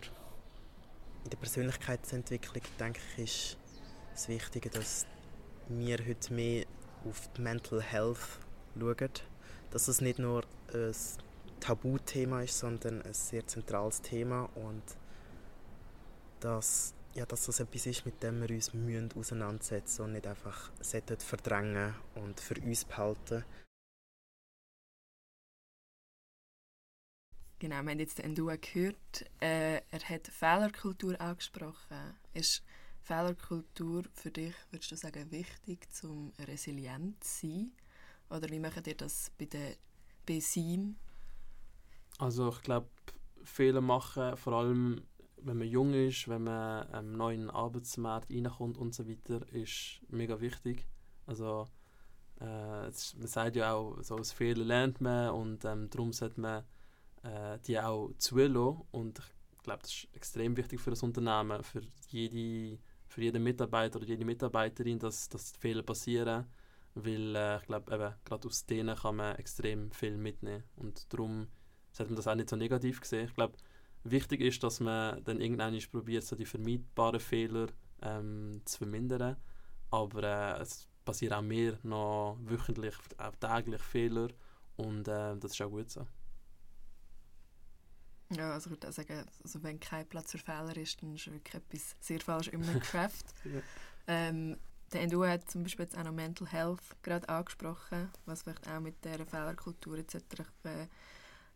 In 1.28 1.32
der 1.32 1.40
Persönlichkeitsentwicklung 1.40 2.63
denke 2.80 3.02
ich, 3.18 3.24
ist 3.52 3.58
das 4.13 4.30
Wichtige, 4.30 4.70
dass 4.70 5.06
wir 5.68 5.98
heute 6.08 6.34
mehr 6.34 6.66
auf 7.04 7.30
die 7.36 7.42
Mental 7.42 7.82
Health 7.82 8.40
schauen. 8.80 9.10
Dass 9.72 9.90
es 9.90 10.00
nicht 10.00 10.20
nur 10.20 10.46
ein 10.74 10.96
Tabuthema 11.60 12.44
ist, 12.44 12.58
sondern 12.58 13.02
ein 13.02 13.13
sehr 13.13 13.46
zentrales 13.46 14.02
Thema 14.02 14.48
und 14.56 14.82
dass, 16.40 16.94
ja, 17.13 17.26
dass 17.26 17.46
das 17.48 17.60
etwas 17.60 17.88
ist, 17.88 18.06
mit 18.06 18.24
dem 18.24 18.42
wir 18.42 18.50
uns 18.50 18.74
müssen 18.74 19.10
auseinandersetzen 19.13 20.04
und 20.04 20.13
nicht 20.13 20.28
einfach 20.28 20.72
verdrängen 21.18 21.94
und 22.16 22.40
für 22.40 22.56
uns 22.62 22.86
behalten. 22.86 23.44
Genau, 27.60 27.82
wir 27.82 27.91
haben 27.91 28.00
jetzt 28.00 28.20
den 28.20 28.26
Endua 28.26 28.56
gehört. 28.56 29.26
Äh, 29.39 29.82
er 29.89 30.10
hat 30.10 30.28
Fehlerkultur 30.28 31.20
angesprochen. 31.20 32.15
Ist 32.34 32.63
Fehlerkultur 33.02 34.04
für 34.13 34.30
dich, 34.30 34.54
würdest 34.70 34.91
du 34.91 34.96
sagen, 34.96 35.32
wichtig, 35.32 35.88
um 36.04 36.32
resilient 36.48 37.24
zu 37.24 37.48
sein? 37.48 37.72
Oder 38.30 38.50
wie 38.50 38.60
macht 38.60 38.86
ihr 38.86 38.96
das 38.96 39.32
bei, 39.38 39.46
der, 39.46 39.76
bei 40.26 40.39
also 42.20 42.50
ich 42.50 42.62
glaube, 42.62 42.89
Fehler 43.43 43.82
machen, 43.82 44.36
vor 44.38 44.54
allem 44.54 45.04
wenn 45.38 45.58
man 45.58 45.67
jung 45.67 45.93
ist, 45.93 46.28
wenn 46.28 46.43
man 46.43 47.15
neu 47.15 47.34
in 47.34 47.41
den 47.41 47.50
Arbeitsmarkt 47.50 48.32
reinkommt 48.32 48.78
und 48.78 48.93
so 48.93 49.08
weiter, 49.08 49.48
ist 49.54 50.02
mega 50.10 50.41
wichtig. 50.41 50.88
Also 51.26 51.67
äh, 52.39 52.43
man 52.84 52.91
sagt 52.91 53.56
ja 53.56 53.74
auch, 53.74 54.02
so 54.02 54.15
aus 54.15 54.32
Fehlern 54.32 54.67
lernt 54.67 55.02
man 55.02 55.30
und 55.30 55.63
ähm, 55.65 55.89
darum 55.89 56.12
sollte 56.12 56.41
man 56.41 56.63
äh, 57.23 57.60
die 57.65 57.80
auch 57.80 58.12
zulassen 58.17 58.82
und 58.91 59.19
ich 59.19 59.63
glaube, 59.63 59.82
das 59.82 59.91
ist 59.91 60.08
extrem 60.13 60.56
wichtig 60.56 60.80
für 60.80 60.91
das 60.91 61.03
Unternehmen, 61.03 61.63
für 61.63 61.82
jede 62.10 62.80
für 63.08 63.21
jeden 63.21 63.43
Mitarbeiter 63.43 63.97
oder 63.97 64.08
jede 64.08 64.25
Mitarbeiterin, 64.25 64.99
dass, 64.99 65.30
dass 65.30 65.53
Fehler 65.58 65.82
passieren, 65.82 66.45
weil 66.93 67.36
äh, 67.36 67.58
ich 67.58 67.63
glaube, 67.63 68.15
gerade 68.25 68.47
aus 68.47 68.65
denen 68.65 68.95
kann 68.95 69.15
man 69.15 69.36
extrem 69.38 69.91
viel 69.91 70.17
mitnehmen 70.17 70.63
und 70.75 71.12
darum 71.13 71.47
sollte 71.91 72.12
man 72.12 72.17
das 72.17 72.27
auch 72.27 72.36
nicht 72.36 72.49
so 72.49 72.56
negativ 72.56 73.03
sehen. 73.03 73.27
Ich 73.27 73.34
glaube, 73.34 73.58
wichtig 74.03 74.41
ist, 74.41 74.63
dass 74.63 74.80
man 74.80 75.23
dann 75.23 75.41
irgendwann 75.41 75.77
probiert, 75.91 76.23
so 76.23 76.36
die 76.36 76.45
vermeidbaren 76.45 77.19
Fehler 77.19 77.67
ähm, 78.01 78.62
zu 78.65 78.80
vermindern. 78.80 79.38
Aber 79.89 80.23
äh, 80.23 80.62
es 80.62 80.88
passieren 81.06 81.34
auch 81.34 81.41
mehr 81.41 81.77
noch 81.84 82.38
wöchentlich, 82.41 82.95
auch 83.17 83.36
täglich 83.36 83.82
Fehler 83.82 84.27
und 84.75 85.08
äh, 85.08 85.38
das 85.38 85.51
ist 85.51 85.62
auch 85.62 85.69
gut 85.69 85.89
so. 85.89 86.06
Ja, 88.30 88.54
also 88.54 88.68
ich 88.68 88.72
würde 88.72 88.90
auch 88.90 88.94
sagen, 88.94 89.26
also 89.44 89.63
wenn 89.63 89.80
kein 89.80 90.08
Platz 90.08 90.32
für 90.32 90.38
Fehler 90.38 90.76
ist, 90.76 91.02
dann 91.02 91.16
ist 91.16 91.32
wirklich 91.32 91.56
etwas 91.56 91.96
sehr 92.00 92.20
falsch 92.20 92.50
in 92.50 92.63
einem 92.63 92.80
Craft. 92.82 93.24
ja. 93.46 93.62
ähm, 94.08 94.58
der 94.94 95.02
Endo 95.02 95.26
hat 95.26 95.50
zum 95.50 95.63
Beispiel 95.63 95.84
jetzt 95.84 95.98
auch 95.98 96.04
noch 96.04 96.13
Mental 96.13 96.48
Health 96.48 96.82
gerade 97.02 97.28
angesprochen, 97.28 98.10
was 98.26 98.44
vielleicht 98.44 98.70
auch 98.70 98.80
mit 98.80 99.04
der 99.04 99.26
Fehlerkultur 99.26 99.98
etc. 99.98 100.16
Äh, 100.63 100.88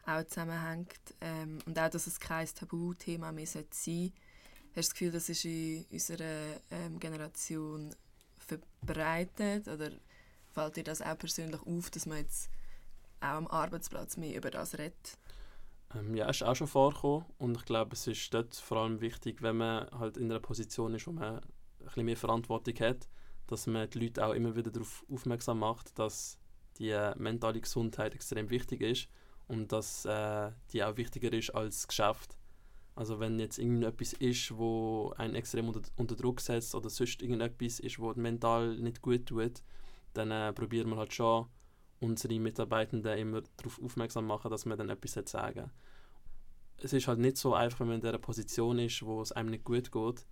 auch 0.06 0.24
zusammenhängt. 0.26 1.00
Ähm, 1.22 1.60
und 1.66 1.78
auch, 1.80 1.90
dass 1.90 2.08
es 2.08 2.20
kein 2.20 2.48
Tabuthema 2.48 3.32
mehr 3.32 3.48
sein 3.48 3.66
sollte. 3.72 4.12
Hast 4.74 4.76
du 4.76 4.76
das 4.76 4.90
Gefühl, 4.92 5.12
das 5.12 5.30
ist 5.30 5.46
in 5.46 5.86
unserer 5.92 6.60
ähm, 6.72 7.00
Generation 7.00 7.96
verbreitet? 8.38 9.68
Oder 9.68 9.92
fällt 10.54 10.76
dir 10.76 10.84
das 10.84 11.02
auch 11.02 11.18
persönlich 11.18 11.62
auf, 11.62 11.90
dass 11.90 12.06
man 12.06 12.18
jetzt 12.18 12.50
auch 13.22 13.28
am 13.28 13.48
Arbeitsplatz 13.48 14.18
mehr 14.18 14.36
über 14.36 14.52
das 14.52 14.78
redet? 14.78 15.18
Ähm, 15.96 16.16
ja, 16.16 16.30
ist 16.30 16.44
auch 16.44 16.56
schon 16.56 16.68
vorgekommen 16.68 17.26
und 17.38 17.58
ich 17.58 17.66
glaube, 17.66 17.94
es 17.94 18.08
ist 18.08 18.34
dort 18.34 18.56
vor 18.56 18.78
allem 18.78 19.02
wichtig, 19.02 19.42
wenn 19.42 19.58
man 19.58 19.88
halt 19.92 20.18
in 20.18 20.32
einer 20.32 20.40
Position 20.40 20.94
ist, 20.94 21.08
wo 21.08 21.12
man 21.12 21.36
ein 21.36 21.42
bisschen 21.80 22.06
mehr 22.06 22.18
Verantwortung 22.18 22.76
hat, 22.80 23.10
dass 23.48 23.68
man 23.68 23.90
die 23.90 24.00
Leute 24.00 24.26
auch 24.26 24.34
immer 24.34 24.56
wieder 24.56 24.72
darauf 24.72 25.04
aufmerksam 25.12 25.60
macht, 25.60 25.98
dass 26.00 26.38
die 26.78 26.98
mentale 27.18 27.60
Gesundheit 27.60 28.16
extrem 28.16 28.50
wichtig 28.50 28.82
ist 28.82 29.10
und 29.48 29.72
dass 29.72 30.06
äh, 30.06 30.52
die 30.72 30.84
auch 30.84 30.96
wichtiger 30.98 31.34
ist 31.34 31.50
als 31.50 31.88
Geschäft. 31.88 32.38
Also 32.96 33.20
wenn 33.20 33.40
jetzt 33.40 33.58
irgendetwas 33.58 34.14
ist, 34.14 34.56
wo 34.58 35.14
einen 35.18 35.36
extrem 35.36 35.68
unter, 35.68 35.82
unter 35.96 36.16
Druck 36.16 36.42
setzt 36.42 36.76
oder 36.76 36.90
sonst 36.90 37.22
irgendetwas 37.22 37.80
ist, 37.80 38.00
wo 38.00 38.14
mental 38.14 38.78
nicht 38.78 39.02
gut 39.02 39.26
tut, 39.26 39.64
dann 40.14 40.32
äh, 40.32 40.54
probieren 40.54 40.90
wir 40.90 40.98
halt 40.98 41.14
schon 41.14 41.48
unsere 42.02 42.40
Mitarbeitenden 42.40 43.18
immer 43.18 43.42
darauf 43.58 43.82
aufmerksam 43.82 44.26
machen, 44.26 44.52
dass 44.52 44.66
man 44.66 44.78
dann 44.78 44.90
etwas 44.90 45.18
sagen 45.30 45.72
Es 46.78 46.92
ist 46.92 47.08
halt 47.08 47.20
nicht 47.20 47.38
so 47.38 47.54
einfach, 47.54 47.80
wenn 47.82 47.88
man 47.88 47.96
in 47.98 48.02
der 48.02 48.18
Position 48.18 48.80
ist, 48.80 49.04
wo 49.04 49.22
es 49.22 49.32
einem 49.32 49.52
nicht 49.52 49.64
gut 49.64 49.92
geht, 49.92 50.26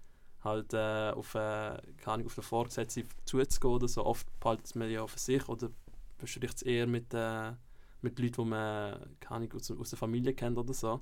halt 0.43 0.73
äh, 0.73 1.11
auf, 1.11 1.35
äh, 1.35 1.77
keine 1.97 2.25
auf 2.25 2.35
den 2.35 2.43
Vorgesetzten 2.43 3.07
zuzugehen 3.25 3.75
oder 3.75 3.87
so. 3.87 4.05
Oft 4.05 4.27
behaltet 4.39 4.75
man 4.75 4.89
ja 4.89 5.05
für 5.07 5.19
sich 5.19 5.47
oder 5.47 5.69
bespricht 6.17 6.57
es 6.57 6.61
eher 6.63 6.87
mit 6.87 7.13
äh, 7.13 7.53
mit 8.01 8.19
Leuten, 8.19 8.43
die 8.43 8.49
man 8.49 9.17
keine 9.19 9.49
aus, 9.53 9.71
aus 9.71 9.89
der 9.89 9.99
Familie 9.99 10.33
kennt 10.33 10.57
oder 10.57 10.73
so. 10.73 11.01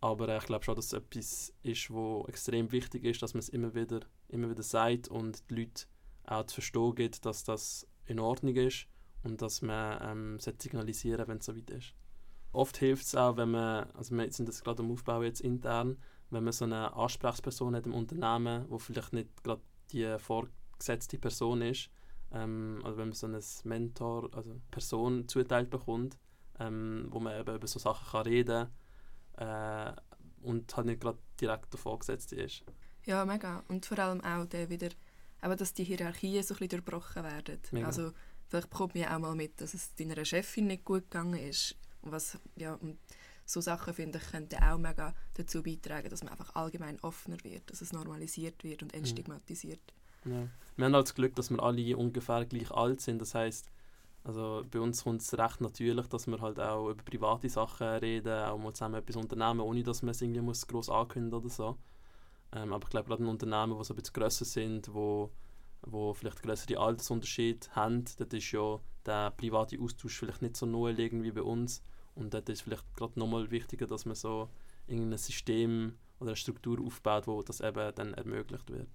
Aber 0.00 0.28
äh, 0.28 0.38
ich 0.38 0.44
glaube 0.44 0.64
schon, 0.64 0.76
dass 0.76 0.86
es 0.86 0.92
etwas 0.92 1.54
ist, 1.62 1.90
wo 1.90 2.24
extrem 2.28 2.70
wichtig 2.72 3.04
ist, 3.04 3.22
dass 3.22 3.34
man 3.34 3.40
es 3.40 3.48
immer 3.48 3.74
wieder, 3.74 4.00
immer 4.28 4.50
wieder 4.50 4.62
sagt 4.62 5.08
und 5.08 5.48
die 5.50 5.54
Leute 5.54 5.86
auch 6.24 6.44
zu 6.46 6.54
verstehen 6.54 6.94
gibt, 6.94 7.24
dass 7.24 7.44
das 7.44 7.86
in 8.06 8.20
Ordnung 8.20 8.54
ist 8.56 8.86
und 9.22 9.42
dass 9.42 9.62
man 9.62 9.98
ähm, 10.02 10.38
signalisieren 10.38 11.28
wenn 11.28 11.38
es 11.38 11.46
so 11.46 11.56
weit 11.56 11.70
ist. 11.70 11.94
Oft 12.52 12.78
hilft 12.78 13.04
es 13.04 13.14
auch, 13.14 13.36
wenn 13.36 13.50
man, 13.50 13.90
also 13.92 14.16
wir 14.16 14.32
sind 14.32 14.48
das 14.48 14.62
gerade 14.62 14.82
am 14.82 14.90
Aufbau 14.90 15.22
jetzt 15.22 15.40
intern, 15.40 15.98
wenn 16.30 16.44
man 16.44 16.52
so 16.52 16.64
eine 16.64 16.94
Ansprechperson 16.94 17.76
hat 17.76 17.86
im 17.86 17.94
Unternehmen, 17.94 18.64
wo 18.68 18.78
vielleicht 18.78 19.12
nicht 19.12 19.42
gerade 19.42 19.62
die 19.92 20.16
vorgesetzte 20.18 21.18
Person 21.18 21.62
ist, 21.62 21.90
ähm, 22.32 22.80
also 22.84 22.98
wenn 22.98 23.08
man 23.08 23.14
so 23.14 23.26
einen 23.26 23.42
Mentor, 23.64 24.30
also 24.34 24.60
Person 24.70 25.28
zuteilt 25.28 25.70
bekommt, 25.70 26.18
ähm, 26.58 27.06
wo 27.10 27.20
man 27.20 27.38
eben 27.38 27.54
über 27.54 27.66
so 27.66 27.78
Sachen 27.78 28.10
kann 28.10 28.22
reden 28.22 28.68
kann 29.36 29.96
äh, 29.96 30.46
und 30.46 30.76
halt 30.76 30.86
nicht 30.86 31.00
gerade 31.00 31.18
direkt 31.40 31.72
der 31.72 31.80
Vorgesetzte 31.80 32.36
ist. 32.36 32.64
Ja, 33.04 33.24
mega. 33.24 33.62
Und 33.68 33.86
vor 33.86 33.98
allem 33.98 34.20
auch 34.22 34.44
der 34.46 34.68
wieder, 34.68 34.88
eben, 35.42 35.56
dass 35.56 35.72
die 35.72 35.84
Hierarchien 35.84 36.42
so 36.42 36.54
ein 36.54 36.58
bisschen 36.58 36.68
durchbrochen 36.68 37.24
werden. 37.24 37.58
Mega. 37.70 37.86
Also 37.86 38.12
vielleicht 38.48 38.68
ja 38.94 39.14
auch 39.14 39.20
mal 39.20 39.34
mit, 39.34 39.60
dass 39.60 39.74
es 39.74 39.94
deiner 39.94 40.24
Chefin 40.24 40.68
nicht 40.68 40.84
gut 40.84 41.10
gegangen 41.10 41.38
ist. 41.38 41.76
Und 42.02 42.12
was, 42.12 42.38
ja, 42.56 42.74
und 42.74 42.98
so 43.44 43.60
Sachen, 43.60 43.94
finde 43.94 44.18
ich, 44.18 44.30
könnten 44.30 44.62
auch 44.62 44.78
mega 44.78 45.14
dazu 45.34 45.62
beitragen, 45.62 46.10
dass 46.10 46.22
man 46.22 46.32
einfach 46.32 46.54
allgemein 46.54 47.00
offener 47.00 47.38
wird, 47.42 47.70
dass 47.70 47.80
es 47.80 47.92
normalisiert 47.92 48.62
wird 48.62 48.82
und 48.82 48.92
mhm. 48.92 48.98
entstigmatisiert. 48.98 49.80
Ja. 50.24 50.48
Wir 50.76 50.84
haben 50.84 50.94
halt 50.94 51.06
das 51.06 51.14
Glück, 51.14 51.34
dass 51.34 51.50
wir 51.50 51.62
alle 51.62 51.96
ungefähr 51.96 52.44
gleich 52.44 52.70
alt 52.70 53.00
sind. 53.00 53.20
Das 53.20 53.34
heißt, 53.34 53.70
also 54.24 54.64
bei 54.70 54.80
uns 54.80 55.04
kommt 55.04 55.22
es 55.22 55.36
recht 55.36 55.60
natürlich, 55.60 56.06
dass 56.08 56.26
wir 56.26 56.40
halt 56.40 56.60
auch 56.60 56.90
über 56.90 57.02
private 57.02 57.48
Sachen 57.48 57.86
reden, 57.86 58.44
auch 58.44 58.58
mal 58.58 58.74
zusammen 58.74 58.96
etwas 58.96 59.16
unternehmen, 59.16 59.60
ohne 59.60 59.82
dass 59.82 60.02
man 60.02 60.10
es 60.10 60.20
irgendwie 60.20 60.40
muss 60.40 60.66
gross 60.66 60.90
ankündigen 60.90 61.38
oder 61.38 61.48
so. 61.48 61.78
Ähm, 62.52 62.72
aber 62.72 62.84
ich 62.84 62.90
glaube, 62.90 63.08
gerade 63.08 63.22
in 63.22 63.28
Unternehmen, 63.28 63.78
die 63.78 63.84
so 63.84 63.94
ein 63.94 63.96
bisschen 63.96 64.12
grösser 64.12 64.44
sind, 64.44 64.92
wo, 64.92 65.30
wo 65.82 66.14
vielleicht 66.14 66.42
größere 66.42 66.78
Altersunterschiede 66.78 67.68
haben, 67.70 68.04
dort 68.18 68.32
ist 68.34 68.52
ja 68.52 68.80
der 69.06 69.30
private 69.32 69.80
Austausch 69.80 70.18
vielleicht 70.18 70.42
nicht 70.42 70.56
so 70.56 70.66
naheliegend 70.66 71.22
wie 71.22 71.32
bei 71.32 71.42
uns. 71.42 71.82
Und 72.14 72.34
dort 72.34 72.48
ist 72.48 72.62
vielleicht 72.62 72.84
gerade 72.96 73.18
nochmal 73.18 73.50
wichtiger, 73.50 73.86
dass 73.86 74.04
man 74.04 74.16
so 74.16 74.50
irgendein 74.86 75.18
System 75.18 75.94
oder 76.18 76.30
eine 76.30 76.36
Struktur 76.36 76.80
aufbaut, 76.84 77.26
wo 77.26 77.42
das 77.42 77.60
eben 77.60 77.94
dann 77.94 78.14
ermöglicht 78.14 78.70
wird. 78.70 78.88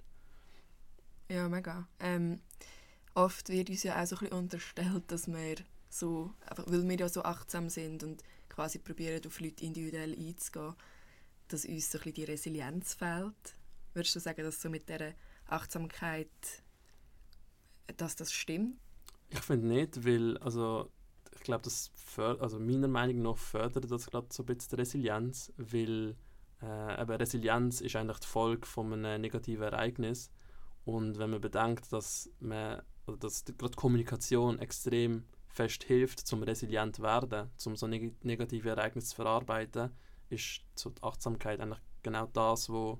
Ja, 1.29 1.47
mega. 1.47 1.87
Ähm, 1.99 2.41
oft 3.13 3.49
wird 3.49 3.69
uns 3.69 3.83
ja 3.83 4.01
auch 4.01 4.05
so 4.05 4.15
ein 4.17 4.19
bisschen 4.19 4.37
unterstellt, 4.37 5.03
dass 5.07 5.27
wir 5.27 5.55
so, 5.89 6.33
einfach 6.45 6.65
weil 6.67 6.87
wir 6.87 6.97
ja 6.97 7.07
so 7.09 7.23
achtsam 7.23 7.69
sind 7.69 8.03
und 8.03 8.23
quasi 8.49 8.79
probieren, 8.79 9.21
auf 9.25 9.39
Leute 9.39 9.63
individuell 9.63 10.13
einzugehen, 10.13 10.75
dass 11.47 11.65
uns 11.65 11.91
so 11.91 11.97
ein 11.97 12.03
bisschen 12.03 12.13
die 12.13 12.23
Resilienz 12.25 12.93
fehlt. 12.93 13.55
Würdest 13.93 14.15
du 14.15 14.19
sagen, 14.19 14.43
dass 14.43 14.61
so 14.61 14.69
mit 14.69 14.89
dieser 14.89 15.13
Achtsamkeit, 15.47 16.29
dass 17.97 18.15
das 18.15 18.31
stimmt? 18.31 18.77
Ich 19.29 19.39
finde 19.39 19.67
nicht, 19.67 20.05
weil 20.05 20.37
also 20.39 20.91
ich 21.35 21.41
glaube, 21.41 21.63
das 21.63 21.91
also 22.17 22.59
meiner 22.59 22.87
Meinung 22.87 23.21
nach 23.21 23.37
fördert 23.37 23.89
das 23.89 24.07
gerade 24.07 24.27
so 24.31 24.43
ein 24.43 24.45
bisschen 24.45 24.69
die 24.71 24.75
Resilienz, 24.75 25.51
weil 25.57 26.15
äh, 26.61 27.01
eben 27.01 27.11
Resilienz 27.11 27.81
ist 27.81 27.95
eigentlich 27.95 28.19
die 28.19 28.27
Folge 28.27 28.65
von 28.67 28.93
einem 28.93 29.21
negativen 29.21 29.63
Ereignis 29.63 30.29
und 30.85 31.17
wenn 31.17 31.31
man 31.31 31.41
bedenkt, 31.41 31.91
dass 31.91 32.29
man 32.39 32.81
also 33.05 33.17
dass 33.17 33.43
gerade 33.45 33.75
Kommunikation 33.75 34.59
extrem 34.59 35.25
fest 35.47 35.83
hilft, 35.83 36.19
zum 36.25 36.43
resilient 36.43 36.99
werden, 36.99 37.49
um 37.65 37.75
so 37.75 37.87
neg 37.87 38.23
negative 38.23 38.69
Ereignisse 38.69 39.09
zu 39.09 39.15
verarbeiten, 39.15 39.91
ist 40.29 40.61
so 40.75 40.89
die 40.89 41.03
Achtsamkeit 41.03 41.59
eigentlich 41.59 41.81
genau 42.01 42.27
das, 42.27 42.69
was 42.69 42.97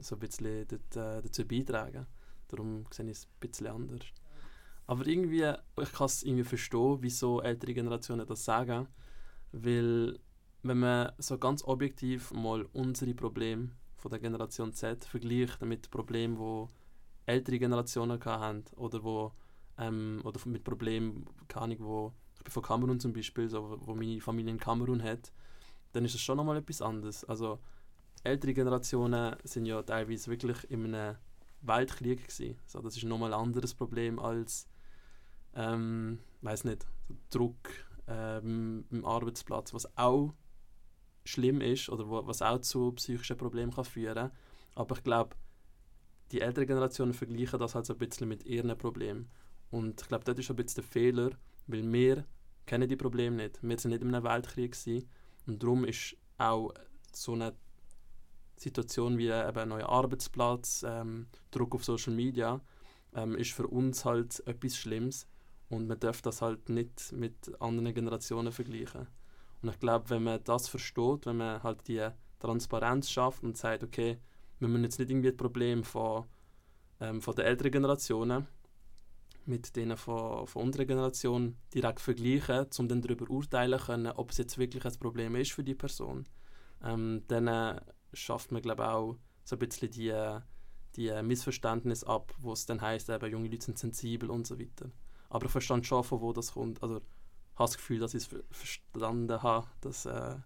so 0.00 0.14
ein 0.14 0.18
bisschen 0.20 0.46
äh, 0.46 0.66
dazu 0.94 1.44
beitragen. 1.46 2.06
Darum 2.48 2.86
sehe 2.90 3.06
ich 3.06 3.18
es 3.18 3.24
ein 3.26 3.40
bisschen 3.40 3.66
anders. 3.68 4.06
Aber 4.86 5.06
irgendwie, 5.06 5.52
ich 5.80 5.92
kann 5.92 6.06
es 6.06 6.22
irgendwie 6.22 6.44
verstehen, 6.44 6.98
wieso 7.00 7.42
ältere 7.42 7.74
Generationen 7.74 8.26
das 8.26 8.44
sagen, 8.44 8.88
weil 9.52 10.18
wenn 10.62 10.78
man 10.78 11.12
so 11.18 11.38
ganz 11.38 11.62
objektiv 11.64 12.32
mal 12.32 12.66
unsere 12.72 13.14
Probleme 13.14 13.70
von 13.96 14.10
der 14.10 14.20
Generation 14.20 14.72
Z 14.72 15.04
vergleicht 15.04 15.60
mit 15.62 15.90
Problemen, 15.90 16.36
die 16.36 16.66
ältere 17.26 17.58
Generationen 17.58 18.18
hatten 18.24 18.64
oder 18.76 19.02
wo 19.02 19.32
ähm, 19.78 20.20
oder 20.24 20.40
mit 20.46 20.64
Problemen, 20.64 21.26
keine 21.46 21.64
Ahnung, 21.64 21.78
wo 21.80 22.12
ich 22.36 22.44
bin 22.44 22.52
von 22.52 22.62
Kamerun 22.62 23.00
zum 23.00 23.12
Beispiel, 23.12 23.48
so, 23.48 23.78
wo 23.80 23.94
meine 23.94 24.20
Familie 24.20 24.52
in 24.52 24.58
Kamerun 24.58 25.02
hat, 25.02 25.32
dann 25.92 26.04
ist 26.04 26.14
es 26.14 26.20
schon 26.20 26.36
nochmal 26.36 26.56
etwas 26.56 26.82
anderes. 26.82 27.24
Also 27.24 27.58
ältere 28.22 28.54
Generationen 28.54 29.36
sind 29.44 29.66
ja 29.66 29.82
teilweise 29.82 30.30
wirklich 30.30 30.70
in 30.70 30.94
einem 30.94 31.16
Weltkrieg 31.60 32.26
gewesen. 32.26 32.58
So, 32.66 32.80
das 32.80 32.96
ist 32.96 33.04
nochmal 33.04 33.32
ein 33.32 33.40
anderes 33.40 33.74
Problem 33.74 34.18
als, 34.18 34.68
ähm, 35.54 36.20
weiß 36.42 36.64
nicht, 36.64 36.86
Druck 37.30 37.70
ähm, 38.06 38.84
im 38.90 39.04
Arbeitsplatz, 39.04 39.74
was 39.74 39.96
auch 39.96 40.34
schlimm 41.24 41.60
ist 41.60 41.88
oder 41.90 42.08
wo, 42.08 42.26
was 42.26 42.42
auch 42.42 42.60
zu 42.60 42.92
psychischen 42.92 43.36
Problemen 43.36 43.72
kann 43.72 43.84
führen. 43.84 44.30
Aber 44.74 44.96
ich 44.96 45.02
glaube, 45.02 45.36
die 46.32 46.40
ältere 46.40 46.66
Generationen 46.66 47.14
vergleichen 47.14 47.58
das 47.58 47.74
halt 47.74 47.86
so 47.86 47.94
ein 47.94 47.98
bisschen 47.98 48.28
mit 48.28 48.44
ihren 48.44 48.76
Problemen. 48.76 49.30
Und 49.70 50.00
ich 50.00 50.08
glaube, 50.08 50.24
das 50.24 50.38
ist 50.38 50.50
ein 50.50 50.56
bisschen 50.56 50.82
der 50.82 50.84
Fehler, 50.84 51.30
weil 51.66 51.90
wir 51.92 52.24
kennen 52.66 52.88
die 52.88 52.96
Probleme 52.96 53.36
nicht. 53.36 53.62
Wir 53.62 53.78
sind 53.78 53.90
nicht 53.90 54.02
in 54.02 54.14
einem 54.14 54.24
Weltkrieg 54.24 54.72
gewesen. 54.72 55.08
und 55.46 55.62
darum 55.62 55.84
ist 55.84 56.16
auch 56.38 56.72
so 57.12 57.32
eine 57.32 57.54
Situation 58.58 59.18
wie 59.18 59.28
eben 59.28 59.58
ein 59.58 59.68
neuer 59.68 59.88
Arbeitsplatz, 59.88 60.84
ähm, 60.86 61.26
Druck 61.50 61.74
auf 61.74 61.84
Social 61.84 62.14
Media, 62.14 62.60
ähm, 63.14 63.36
ist 63.36 63.52
für 63.52 63.66
uns 63.66 64.04
halt 64.04 64.42
etwas 64.46 64.76
Schlimmes 64.76 65.26
und 65.68 65.86
man 65.86 65.98
darf 65.98 66.22
das 66.22 66.42
halt 66.42 66.68
nicht 66.68 67.12
mit 67.12 67.52
anderen 67.60 67.94
Generationen 67.94 68.52
vergleichen. 68.52 69.06
Und 69.62 69.70
ich 69.70 69.78
glaube, 69.78 70.10
wenn 70.10 70.22
man 70.22 70.42
das 70.44 70.68
versteht, 70.68 71.26
wenn 71.26 71.38
man 71.38 71.62
halt 71.62 71.86
die 71.88 72.06
Transparenz 72.38 73.10
schafft 73.10 73.42
und 73.42 73.56
sagt, 73.56 73.82
okay, 73.82 74.18
wir 74.60 74.68
müssen 74.68 74.84
jetzt 74.84 74.98
nicht 74.98 75.10
irgendwie 75.10 75.30
das 75.30 75.36
Problem 75.36 75.84
von, 75.84 76.24
ähm, 77.00 77.20
von 77.20 77.34
der 77.34 77.46
älteren 77.46 77.72
Generationen 77.72 78.46
mit 79.48 79.74
denen 79.76 79.96
von, 79.96 80.46
von 80.46 80.62
unserer 80.64 80.84
Generation 80.84 81.56
direkt 81.74 82.00
vergleichen, 82.00 82.66
um 82.78 82.86
dann 82.86 83.00
darüber 83.00 83.28
urteilen 83.30 83.80
können, 83.80 84.12
ob 84.12 84.30
es 84.30 84.36
jetzt 84.36 84.58
wirklich 84.58 84.84
ein 84.84 84.98
Problem 85.00 85.34
ist 85.36 85.52
für 85.52 85.64
die 85.64 85.74
Person. 85.74 86.24
Ähm, 86.84 87.22
dann 87.28 87.48
äh, 87.48 87.80
schafft 88.12 88.52
man 88.52 88.62
glaube 88.62 88.88
auch 88.88 89.16
so 89.44 89.56
ein 89.56 89.58
bisschen 89.60 89.90
die, 89.90 90.38
die 90.96 91.22
Missverständnis 91.22 92.04
ab, 92.04 92.34
wo 92.38 92.52
es 92.52 92.66
dann 92.66 92.80
heißt, 92.80 93.08
eben 93.08 93.30
junge 93.30 93.48
Leute 93.48 93.66
sind 93.66 93.78
sensibel 93.78 94.30
und 94.30 94.46
so 94.46 94.58
weiter. 94.58 94.90
Aber 95.30 95.46
ich 95.46 95.52
verstand 95.52 95.86
schon, 95.86 96.04
von 96.04 96.20
wo 96.20 96.32
das 96.32 96.52
kommt. 96.52 96.82
Also 96.82 96.98
ich 96.98 97.02
habe 97.58 97.68
das 97.68 97.76
Gefühl, 97.76 97.98
dass 98.00 98.14
ich 98.14 98.24
es 98.24 98.44
verstanden 98.50 99.42
habe, 99.42 99.66
dass 99.80 100.06
äh, 100.06 100.36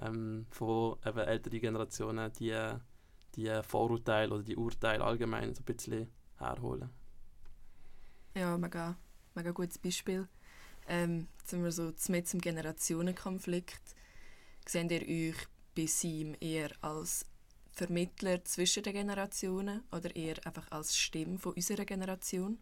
ähm, 0.00 0.46
von 0.50 0.96
eben 1.04 1.18
älteren 1.18 1.60
Generationen 1.60 2.32
die, 2.34 2.74
die 3.34 3.60
Vorurteile 3.62 4.32
oder 4.32 4.42
die 4.42 4.56
Urteile 4.56 5.04
allgemein 5.04 5.54
so 5.54 5.62
ein 5.62 5.64
bisschen 5.64 6.08
herholen. 6.38 6.90
Ja, 8.34 8.56
mega, 8.56 8.96
mega 9.34 9.50
gutes 9.50 9.78
Beispiel. 9.78 10.28
Ähm, 10.88 11.28
jetzt 11.38 11.50
sind 11.50 11.62
wir 11.62 11.72
so 11.72 11.92
mit 12.08 12.28
zum 12.28 12.40
Generationenkonflikt. 12.40 13.94
Seht 14.66 14.90
ihr 14.90 15.30
euch 15.30 15.36
bei 15.74 15.86
SIM 15.86 16.34
eher 16.40 16.70
als 16.80 17.24
Vermittler 17.72 18.44
zwischen 18.44 18.82
den 18.82 18.92
Generationen 18.92 19.82
oder 19.92 20.14
eher 20.14 20.36
einfach 20.46 20.70
als 20.70 20.96
Stimme 20.96 21.38
von 21.38 21.54
unserer 21.54 21.84
Generation? 21.84 22.58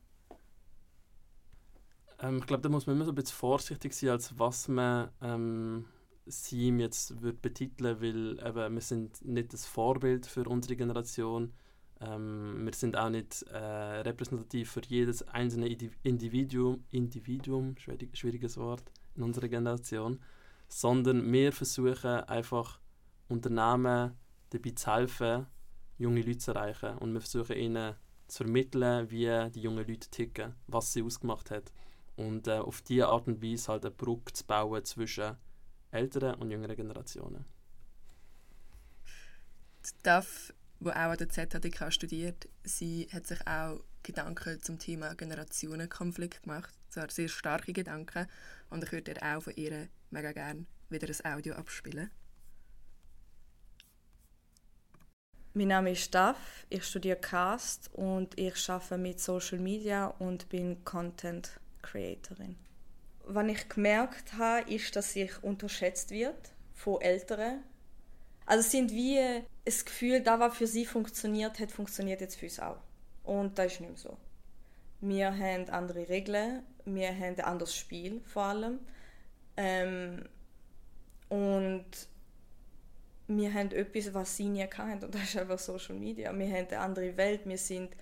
Ähm, 2.20 2.38
ich 2.38 2.46
glaube, 2.46 2.62
da 2.62 2.68
muss 2.68 2.86
man 2.86 2.96
immer 2.96 3.04
so 3.04 3.12
ein 3.12 3.16
bisschen 3.16 3.36
vorsichtig 3.36 3.94
sein, 3.94 4.10
als 4.10 4.38
was 4.38 4.68
man 4.68 5.10
ähm, 5.20 5.84
SIM 6.26 6.80
jetzt 6.80 7.20
wird 7.22 7.42
betiteln 7.42 8.00
weil 8.00 8.38
eben, 8.46 8.74
wir 8.74 8.80
sind 8.80 9.24
nicht 9.24 9.52
das 9.52 9.66
Vorbild 9.66 10.26
für 10.26 10.48
unsere 10.48 10.76
Generation. 10.76 11.52
Ähm, 12.00 12.64
wir 12.64 12.72
sind 12.72 12.96
auch 12.96 13.10
nicht 13.10 13.42
äh, 13.42 13.56
repräsentativ 13.56 14.70
für 14.70 14.82
jedes 14.86 15.26
einzelne 15.28 15.66
Individuum, 16.02 16.84
Individuum 16.90 17.76
schwierig, 17.76 18.16
schwieriges 18.16 18.56
Wort, 18.56 18.84
in 19.16 19.22
unserer 19.22 19.48
Generation, 19.48 20.20
sondern 20.68 21.30
wir 21.30 21.52
versuchen 21.52 22.20
einfach 22.24 22.80
Unternehmen 23.30 24.16
dabei 24.50 24.70
zu 24.70 24.92
helfen, 24.92 25.46
junge 25.98 26.22
Leute 26.22 26.38
zu 26.38 26.52
erreichen. 26.52 26.98
Und 26.98 27.12
wir 27.12 27.20
versuchen 27.20 27.56
ihnen 27.56 27.94
zu 28.26 28.44
vermitteln, 28.44 29.10
wie 29.10 29.50
die 29.50 29.60
jungen 29.60 29.86
Leute 29.86 30.08
ticken, 30.10 30.54
was 30.66 30.92
sie 30.92 31.02
ausgemacht 31.02 31.50
hat. 31.50 31.72
Und 32.16 32.48
äh, 32.48 32.58
auf 32.58 32.82
diese 32.82 33.08
Art 33.08 33.26
und 33.28 33.42
Weise 33.42 33.72
halt 33.72 33.84
eine 33.84 33.94
Brücke 33.94 34.32
zu 34.32 34.44
bauen 34.44 34.84
zwischen 34.84 35.36
älteren 35.90 36.34
und 36.34 36.50
jüngeren 36.50 36.76
Generationen. 36.76 37.44
DAF, 40.02 40.52
wo 40.80 40.90
auch 40.90 40.94
an 40.94 41.16
der 41.16 41.28
ZHDK 41.28 41.92
studiert, 41.92 42.48
sie 42.64 43.08
hat 43.12 43.26
sich 43.26 43.46
auch 43.46 43.80
Gedanken 44.02 44.60
zum 44.62 44.78
Thema 44.78 45.14
Generationenkonflikt 45.14 46.42
gemacht. 46.42 46.74
Zwar 46.88 47.10
sehr 47.10 47.28
starke 47.28 47.72
Gedanken. 47.72 48.26
Und 48.70 48.84
ich 48.84 48.92
würde 48.92 49.14
auch 49.22 49.42
von 49.42 49.54
ihr 49.56 49.88
mega 50.10 50.32
gerne 50.32 50.66
wieder 50.88 51.08
ein 51.08 51.32
Audio 51.34 51.54
abspielen. 51.54 52.10
Mein 55.52 55.66
Name 55.66 55.90
ist 55.90 56.04
Staff, 56.04 56.64
ich 56.68 56.84
studiere 56.84 57.16
Cast 57.16 57.92
und 57.94 58.38
ich 58.38 58.70
arbeite 58.70 58.98
mit 58.98 59.18
Social 59.18 59.58
Media 59.58 60.06
und 60.20 60.48
bin 60.48 60.84
Content 60.84 61.58
Creatorin. 61.82 62.54
Was 63.24 63.48
ich 63.48 63.68
gemerkt 63.68 64.34
habe, 64.34 64.70
ist, 64.70 64.94
dass 64.94 65.16
ich 65.16 65.42
unterschätzt 65.42 66.12
wird 66.12 66.52
von 66.72 67.00
Älteren. 67.00 67.64
Also 68.46 68.60
es 68.60 68.70
sind 68.70 68.92
wie 68.92 69.18
ein 69.18 69.44
Gefühl, 69.64 70.20
da 70.20 70.38
was 70.38 70.56
für 70.56 70.68
sie 70.68 70.86
funktioniert 70.86 71.58
hat, 71.58 71.72
funktioniert 71.72 72.20
jetzt 72.20 72.36
für 72.36 72.46
uns 72.46 72.60
auch. 72.60 72.78
Und 73.24 73.58
das 73.58 73.72
ist 73.72 73.80
nicht 73.80 73.90
mehr 73.90 73.98
so. 73.98 74.16
Wir 75.00 75.36
haben 75.36 75.68
andere 75.70 76.08
Regeln, 76.08 76.62
wir 76.84 77.08
haben 77.08 77.34
ein 77.34 77.40
anderes 77.40 77.74
Spiel 77.74 78.20
vor 78.24 78.44
allem. 78.44 78.78
Ähm, 79.56 80.28
und 81.28 81.86
wir 83.36 83.52
haben 83.54 83.70
etwas, 83.72 84.12
was 84.12 84.36
sie 84.36 84.48
nie 84.48 84.62
hatten, 84.62 85.04
und 85.04 85.14
das 85.14 85.22
ist 85.22 85.36
einfach 85.36 85.58
Social 85.58 85.96
Media. 85.96 86.36
Wir 86.36 86.46
haben 86.46 86.66
eine 86.66 86.78
andere 86.78 87.16
Welt, 87.16 87.42
wir 87.44 87.58
sind 87.58 87.94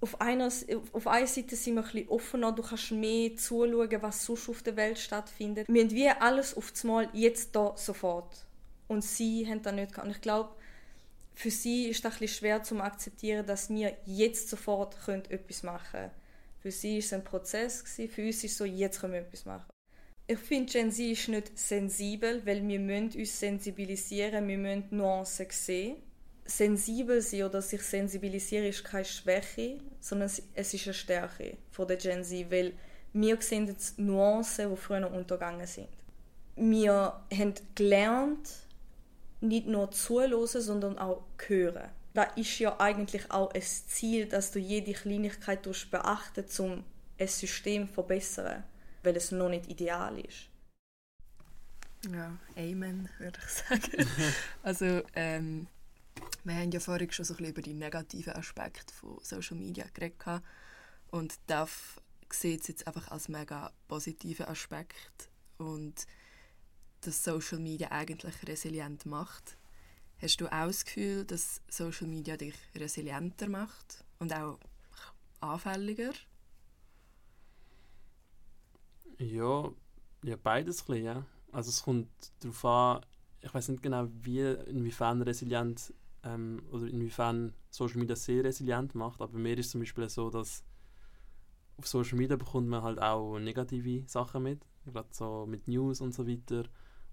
auf 0.00 0.20
einer, 0.20 0.50
auf 0.92 1.06
einer 1.06 1.26
Seite 1.26 1.56
sind 1.56 1.76
wir 1.76 1.82
ein 1.82 1.90
bisschen 1.90 2.08
offener, 2.08 2.52
du 2.52 2.62
kannst 2.62 2.90
mehr 2.90 3.36
zuschauen, 3.36 4.02
was 4.02 4.24
sonst 4.26 4.48
auf 4.50 4.62
der 4.62 4.76
Welt 4.76 4.98
stattfindet. 4.98 5.66
Wir 5.68 5.82
haben 5.82 5.90
wie 5.90 6.08
alles 6.08 6.54
auf 6.56 6.84
Mal 6.84 7.08
jetzt 7.14 7.56
da 7.56 7.74
sofort. 7.76 8.44
Und 8.86 9.02
sie 9.02 9.48
haben 9.48 9.62
das 9.62 9.72
nicht 9.72 9.92
gehabt. 9.92 10.06
Und 10.06 10.14
ich 10.14 10.20
glaube, 10.20 10.50
für 11.34 11.50
sie 11.50 11.88
ist 11.88 12.04
das 12.04 12.20
ein 12.20 12.28
schwer 12.28 12.62
zu 12.62 12.78
akzeptieren, 12.80 13.46
dass 13.46 13.70
wir 13.70 13.96
jetzt 14.04 14.50
sofort 14.50 14.96
etwas 15.08 15.62
machen 15.62 15.90
können. 15.90 16.10
Für 16.60 16.70
sie 16.70 16.92
war 16.92 16.98
es 16.98 17.12
ein 17.12 17.24
Prozess, 17.24 17.82
für 17.82 18.26
uns 18.26 18.44
ist 18.44 18.44
es 18.44 18.58
so, 18.58 18.64
jetzt 18.64 19.00
können 19.00 19.14
wir 19.14 19.20
etwas 19.20 19.44
machen 19.46 19.73
ich 20.26 20.38
finde, 20.38 20.72
Gen 20.72 20.90
Z 20.90 21.04
ist 21.04 21.28
nicht 21.28 21.58
sensibel, 21.58 22.44
weil 22.46 22.66
wir 22.66 22.80
müssen 22.80 23.18
uns 23.18 23.38
sensibilisieren, 23.38 24.48
wir 24.48 24.56
müssen 24.56 24.84
Nuancen 24.90 25.46
sehen. 25.50 25.96
Sensibel 26.46 27.20
sein 27.20 27.44
oder 27.44 27.60
sich 27.60 27.82
sensibilisieren 27.82 28.66
ist 28.66 28.84
keine 28.84 29.04
Schwäche, 29.04 29.78
sondern 30.00 30.30
es 30.54 30.74
ist 30.74 30.86
eine 30.86 30.94
Stärke 30.94 31.56
von 31.70 31.88
der 31.88 31.96
Gen 31.96 32.24
Z, 32.24 32.50
weil 32.50 32.72
wir 33.12 33.40
sehen 33.40 33.66
jetzt 33.66 33.98
Nuancen, 33.98 34.70
die 34.70 34.76
früher 34.76 35.10
untergegangen 35.10 35.66
sind. 35.66 35.88
Wir 36.56 37.20
haben 37.32 37.54
gelernt, 37.74 38.48
nicht 39.40 39.66
nur 39.66 39.90
zuhören, 39.90 40.46
sondern 40.46 40.98
auch 40.98 41.22
hören. 41.46 41.90
Da 42.14 42.22
ist 42.22 42.58
ja 42.58 42.78
eigentlich 42.80 43.30
auch 43.30 43.52
ein 43.52 43.62
Ziel, 43.62 44.26
dass 44.26 44.52
du 44.52 44.58
jede 44.58 44.92
Kleinigkeit 44.92 45.62
beachtest, 45.90 46.60
um 46.60 46.84
ein 47.18 47.28
System 47.28 47.88
zu 47.88 47.94
verbessern 47.94 48.64
weil 49.04 49.16
es 49.16 49.30
noch 49.30 49.48
nicht 49.48 49.68
ideal 49.68 50.18
ist. 50.18 50.48
Ja, 52.12 52.36
Amen, 52.56 53.08
würde 53.18 53.38
ich 53.42 53.50
sagen. 53.50 54.06
also, 54.62 55.02
ähm, 55.14 55.66
wir 56.44 56.54
haben 56.54 56.70
ja 56.70 56.80
vorhin 56.80 57.10
schon 57.10 57.24
so 57.24 57.34
ein 57.34 57.38
bisschen 57.38 57.52
über 57.52 57.62
die 57.62 57.74
negativen 57.74 58.34
Aspekte 58.34 58.92
von 58.92 59.18
Social 59.22 59.56
Media 59.56 59.86
geredet. 59.94 60.42
Und 61.10 61.38
DAF 61.46 62.00
sieht 62.30 62.62
es 62.62 62.68
jetzt 62.68 62.86
einfach 62.86 63.10
als 63.10 63.28
mega 63.28 63.72
positiven 63.88 64.46
Aspekt 64.46 65.28
und 65.58 66.06
dass 67.02 67.22
Social 67.22 67.58
Media 67.58 67.90
eigentlich 67.90 68.34
resilient 68.46 69.06
macht. 69.06 69.56
Hast 70.20 70.40
du 70.40 70.46
auch 70.46 70.66
das 70.66 70.84
Gefühl, 70.84 71.24
dass 71.24 71.60
Social 71.68 72.06
Media 72.06 72.36
dich 72.36 72.54
resilienter 72.74 73.48
macht 73.48 74.04
und 74.18 74.32
auch 74.34 74.58
anfälliger? 75.40 76.12
Ja, 79.18 79.70
ja 80.24 80.36
beides 80.36 80.82
ein 80.82 80.86
bisschen, 80.86 81.04
ja. 81.04 81.26
Also 81.52 81.70
es 81.70 81.82
kommt 81.82 82.08
darauf 82.40 82.64
an, 82.64 83.00
ich 83.40 83.52
weiß 83.54 83.68
nicht 83.68 83.82
genau, 83.82 84.08
wie, 84.22 84.40
inwiefern 84.40 85.22
resilient 85.22 85.92
ähm, 86.24 86.62
oder 86.70 86.86
inwiefern 86.86 87.54
Social 87.70 87.98
Media 87.98 88.16
sehr 88.16 88.44
resilient 88.44 88.94
macht, 88.94 89.20
aber 89.20 89.38
mir 89.38 89.56
ist 89.58 89.66
es 89.66 89.72
zum 89.72 89.80
Beispiel 89.80 90.08
so, 90.08 90.30
dass 90.30 90.64
auf 91.76 91.86
Social 91.86 92.18
Media 92.18 92.36
bekommt 92.36 92.68
man 92.68 92.82
halt 92.82 93.00
auch 93.00 93.38
negative 93.38 94.08
Sachen 94.08 94.42
mit, 94.44 94.60
gerade 94.86 95.08
so 95.10 95.46
mit 95.46 95.66
News 95.68 96.00
und 96.00 96.14
so 96.14 96.26
weiter 96.26 96.64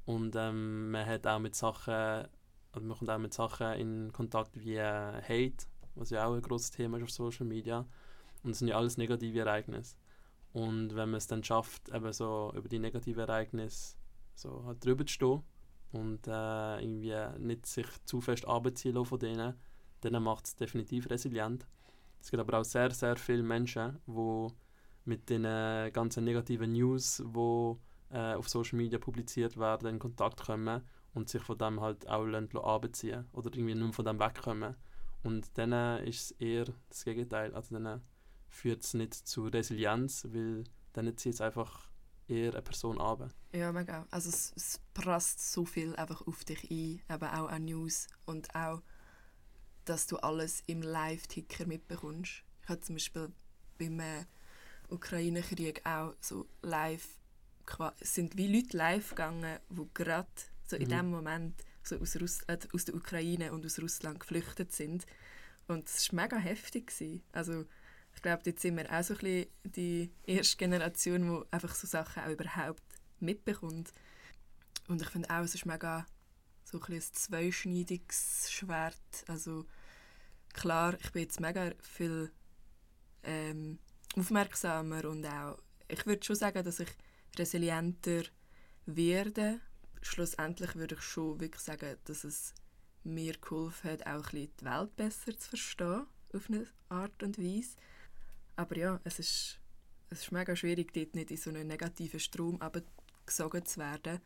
und 0.05 0.35
ähm, 0.35 0.91
man 0.91 1.05
hat 1.05 1.27
auch 1.27 1.39
mit 1.39 1.55
Sachen, 1.55 1.93
also 1.93 2.87
man 2.87 2.97
kommt 2.97 3.09
auch 3.09 3.17
mit 3.17 3.33
Sachen 3.33 3.73
in 3.73 4.11
Kontakt 4.11 4.57
wie 4.59 4.75
äh, 4.75 5.21
Hate, 5.21 5.65
was 5.95 6.09
ja 6.11 6.25
auch 6.25 6.33
ein 6.33 6.41
großes 6.41 6.71
Thema 6.71 6.97
ist 6.97 7.03
auf 7.03 7.11
Social 7.11 7.45
Media 7.45 7.79
und 8.43 8.51
das 8.51 8.59
sind 8.59 8.67
ja 8.69 8.77
alles 8.77 8.97
negative 8.97 9.39
Ereignisse. 9.39 9.95
Und 10.53 10.95
wenn 10.95 11.09
man 11.09 11.17
es 11.17 11.27
dann 11.27 11.43
schafft, 11.43 11.89
eben 11.89 12.11
so 12.11 12.51
über 12.55 12.67
die 12.67 12.79
negativen 12.79 13.21
Ereignisse 13.21 13.95
so 14.35 14.63
halt 14.65 14.83
drüber 14.83 15.05
zu 15.05 15.13
stehen 15.13 15.43
und 15.91 16.27
äh, 16.27 16.81
irgendwie 16.81 17.15
nicht 17.39 17.65
sich 17.65 17.87
zu 18.05 18.21
fest 18.21 18.45
abziehen 18.47 19.05
von 19.05 19.19
denen, 19.19 19.55
dann 20.01 20.23
macht 20.23 20.45
es 20.45 20.55
definitiv 20.55 21.09
resilient. 21.09 21.67
Es 22.19 22.31
gibt 22.31 22.41
aber 22.41 22.59
auch 22.59 22.65
sehr, 22.65 22.91
sehr 22.91 23.15
viele 23.17 23.43
Menschen, 23.43 23.99
die 24.07 24.47
mit 25.05 25.29
den 25.29 25.43
ganzen 25.93 26.23
negativen 26.23 26.73
News, 26.73 27.23
die 27.25 27.75
äh, 28.15 28.35
auf 28.35 28.49
Social 28.49 28.77
Media 28.77 28.99
publiziert 28.99 29.57
werden, 29.57 29.87
in 29.87 29.99
Kontakt 29.99 30.45
kommen 30.45 30.81
und 31.13 31.29
sich 31.29 31.41
von 31.41 31.57
dem 31.57 31.81
halt 31.81 32.07
auch 32.07 32.25
abziehen 32.63 33.25
oder 33.33 33.51
irgendwie 33.53 33.75
nur 33.75 33.93
von 33.93 34.05
dem 34.05 34.19
wegkommen. 34.19 34.75
Und 35.23 35.57
dann 35.57 36.03
ist 36.05 36.31
es 36.31 36.31
eher 36.39 36.65
das 36.89 37.05
Gegenteil. 37.05 37.53
Also 37.53 37.77
dann 37.77 38.01
führt 38.51 38.83
es 38.83 38.93
nicht 38.93 39.13
zu 39.15 39.47
Resilienz, 39.47 40.27
weil 40.31 40.65
dann 40.93 41.17
zieht 41.17 41.33
es 41.33 41.41
einfach 41.41 41.89
eher 42.27 42.51
eine 42.51 42.61
Person 42.61 42.99
an. 42.99 43.33
Ja, 43.53 43.71
mega. 43.71 44.05
Also 44.11 44.29
es, 44.29 44.53
es 44.55 44.79
prasst 44.93 45.51
so 45.51 45.65
viel 45.65 45.95
einfach 45.95 46.27
auf 46.27 46.43
dich 46.43 46.69
ein, 46.69 47.01
eben 47.09 47.27
auch 47.27 47.47
an 47.47 47.65
News 47.65 48.07
und 48.25 48.53
auch, 48.53 48.81
dass 49.85 50.05
du 50.05 50.17
alles 50.17 50.63
im 50.67 50.81
Live-Ticker 50.81 51.65
mitbekommst. 51.65 52.43
Ich 52.63 52.69
habe 52.69 52.81
zum 52.81 52.95
Beispiel 52.95 53.31
beim 53.79 53.99
äh, 53.99 54.25
Ukraine-Krieg 54.89 55.85
auch 55.85 56.13
so 56.19 56.47
live, 56.61 57.07
sind 58.01 58.37
wie 58.37 58.53
Leute 58.53 58.77
live 58.77 59.09
gegangen, 59.09 59.59
die 59.69 59.87
gerade 59.93 60.29
so 60.67 60.75
in 60.75 60.87
mhm. 60.87 60.89
dem 60.89 61.09
Moment 61.09 61.63
so 61.83 61.97
aus, 61.97 62.19
Russ 62.19 62.41
äh, 62.43 62.59
aus 62.73 62.85
der 62.85 62.95
Ukraine 62.95 63.53
und 63.53 63.65
aus 63.65 63.79
Russland 63.79 64.19
geflüchtet 64.19 64.71
sind. 64.71 65.05
Und 65.67 65.87
es 65.87 66.11
war 66.11 66.23
mega 66.23 66.37
heftig. 66.37 66.93
Also 67.31 67.65
ich 68.15 68.21
glaube, 68.21 68.43
jetzt 68.45 68.61
sind 68.61 68.77
wir 68.77 68.91
auch 68.91 69.03
so 69.03 69.13
ein 69.13 69.19
bisschen 69.19 69.47
die 69.63 70.11
erste 70.25 70.57
Generation, 70.57 71.21
die 71.21 71.53
einfach 71.53 71.73
so 71.73 71.87
Sachen 71.87 72.23
auch 72.23 72.29
überhaupt 72.29 72.83
mitbekommt. 73.19 73.93
Und 74.87 75.01
ich 75.01 75.09
finde 75.09 75.29
auch, 75.29 75.43
es 75.43 75.55
ist 75.55 75.65
mega 75.65 76.05
so 76.63 76.79
ein, 76.79 76.93
ein 76.93 77.01
zweischneidiges 77.01 78.51
Schwert. 78.51 79.23
Also 79.27 79.65
klar, 80.53 80.97
ich 80.99 81.11
bin 81.11 81.23
jetzt 81.23 81.39
mega 81.39 81.71
viel 81.81 82.31
ähm, 83.23 83.79
aufmerksamer 84.15 85.05
und 85.05 85.25
auch, 85.25 85.57
ich 85.87 86.05
würde 86.05 86.23
schon 86.23 86.35
sagen, 86.35 86.63
dass 86.63 86.79
ich 86.79 86.89
resilienter 87.37 88.23
werde. 88.85 89.59
Schlussendlich 90.01 90.75
würde 90.75 90.95
ich 90.95 91.01
schon 91.01 91.39
wirklich 91.39 91.61
sagen, 91.61 91.97
dass 92.05 92.23
es 92.23 92.53
mir 93.03 93.33
geholfen 93.33 93.91
hat, 93.91 94.05
auch 94.05 94.07
ein 94.07 94.21
bisschen 94.21 94.51
die 94.59 94.65
Welt 94.65 94.95
besser 94.95 95.37
zu 95.37 95.49
verstehen, 95.49 96.05
auf 96.33 96.49
eine 96.49 96.67
Art 96.89 97.23
und 97.23 97.37
Weise. 97.37 97.75
Aber 98.61 98.77
ja, 98.77 98.99
es 99.03 99.17
ist, 99.17 99.59
es 100.11 100.21
ist 100.21 100.31
mega 100.31 100.55
schwierig, 100.55 100.93
dort 100.93 101.15
nicht 101.15 101.31
in 101.31 101.37
so 101.37 101.49
einen 101.49 101.67
negativen 101.67 102.19
Strom 102.19 102.59
gesogen 103.25 103.65
zu 103.65 103.79
werden. 103.79 104.19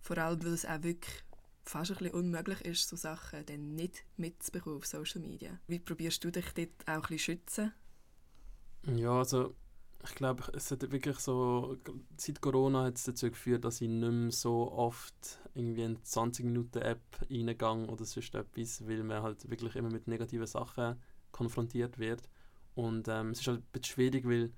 Vor 0.00 0.16
allem, 0.16 0.42
weil 0.42 0.54
es 0.54 0.64
auch 0.64 0.82
wirklich 0.82 1.22
fast 1.64 1.90
ein 1.90 1.98
bisschen 1.98 2.14
unmöglich 2.14 2.62
ist, 2.62 2.88
so 2.88 2.96
Sachen 2.96 3.44
dann 3.44 3.74
nicht 3.74 4.04
mitzubekommen 4.16 4.78
auf 4.78 4.86
Social 4.86 5.20
Media. 5.20 5.58
Wie 5.66 5.78
probierst 5.78 6.24
du 6.24 6.30
dich 6.30 6.50
dort 6.54 6.70
auch 6.86 6.94
ein 6.94 7.00
bisschen 7.02 7.18
schützen? 7.18 7.72
Ja, 8.86 9.18
also 9.18 9.54
ich 10.02 10.14
glaube, 10.14 10.44
es 10.54 10.70
hat 10.70 10.90
wirklich 10.90 11.18
so, 11.18 11.76
seit 12.16 12.40
Corona 12.40 12.84
hat 12.84 12.96
es 12.96 13.04
dazu 13.04 13.28
geführt, 13.28 13.64
dass 13.64 13.82
ich 13.82 13.88
nicht 13.88 14.12
mehr 14.12 14.30
so 14.30 14.72
oft 14.72 15.40
irgendwie 15.54 15.82
in 15.82 15.98
20-Minuten-App 15.98 17.02
reingehe 17.28 17.90
oder 17.90 18.04
sonst 18.04 18.34
etwas, 18.34 18.86
weil 18.86 19.02
man 19.02 19.22
halt 19.22 19.50
wirklich 19.50 19.74
immer 19.76 19.90
mit 19.90 20.06
negativen 20.06 20.46
Sachen 20.46 20.96
konfrontiert 21.32 21.98
wird. 21.98 22.22
Und 22.76 23.08
ähm, 23.08 23.30
es 23.30 23.40
ist 23.40 23.48
halt 23.48 23.60
ein 23.60 23.66
bisschen 23.72 23.94
schwierig, 23.94 24.26
weil 24.26 24.52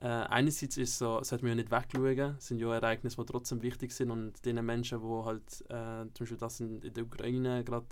äh, 0.00 0.06
einerseits 0.06 0.78
ist 0.78 0.96
so, 0.96 1.22
sollte 1.22 1.44
man 1.44 1.50
ja 1.50 1.62
nicht 1.62 1.70
wegschauen, 1.70 2.36
es 2.38 2.46
sind 2.46 2.58
ja 2.58 2.74
Ereignisse, 2.74 3.16
die 3.18 3.26
trotzdem 3.26 3.62
wichtig 3.62 3.92
sind. 3.92 4.10
Und 4.10 4.44
den 4.46 4.64
Menschen, 4.64 5.00
die 5.00 5.24
halt, 5.24 5.60
äh, 5.68 6.10
zum 6.14 6.20
Beispiel 6.20 6.38
das 6.38 6.60
in, 6.60 6.80
in 6.80 6.94
der 6.94 7.04
Ukraine, 7.04 7.64
gerade 7.64 7.86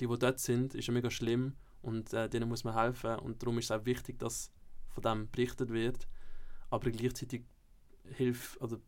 die, 0.00 0.06
die 0.06 0.18
dort 0.18 0.38
sind, 0.38 0.76
ist 0.76 0.86
ja 0.86 0.94
mega 0.94 1.10
schlimm. 1.10 1.56
Und 1.82 2.12
äh, 2.12 2.28
denen 2.28 2.48
muss 2.48 2.62
man 2.62 2.74
helfen. 2.74 3.16
Und 3.16 3.42
darum 3.42 3.58
ist 3.58 3.64
es 3.64 3.70
auch 3.72 3.84
wichtig, 3.84 4.20
dass 4.20 4.52
von 4.90 5.02
dem 5.02 5.28
berichtet 5.28 5.70
wird. 5.70 6.06
Aber 6.70 6.88
gleichzeitig 6.90 7.42
hilft, 8.04 8.60
oder 8.60 8.78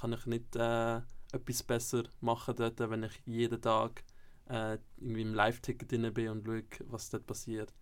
kann 0.00 0.12
ich 0.12 0.26
nicht 0.26 0.54
äh, 0.54 1.00
etwas 1.32 1.62
besser 1.64 2.04
machen 2.20 2.54
dort, 2.56 2.78
wenn 2.78 3.02
ich 3.02 3.20
jeden 3.24 3.60
Tag 3.60 4.04
äh, 4.48 4.78
irgendwie 4.96 5.22
im 5.22 5.34
Live-Ticket 5.34 5.90
drin 5.90 6.14
bin 6.14 6.28
und 6.28 6.46
schaue, 6.46 6.62
was 6.86 7.10
dort 7.10 7.26
passiert 7.26 7.74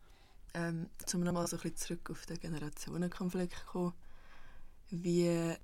ähm, 0.58 0.90
um 1.14 1.20
nochmal 1.20 1.46
so 1.46 1.56
ein 1.56 1.62
bisschen 1.62 1.76
zurück 1.76 2.10
auf 2.10 2.26
den 2.26 2.40
Generationenkonflikt 2.40 3.54
zu 3.54 3.66
kommen, 3.66 3.92
wie, 4.90 5.54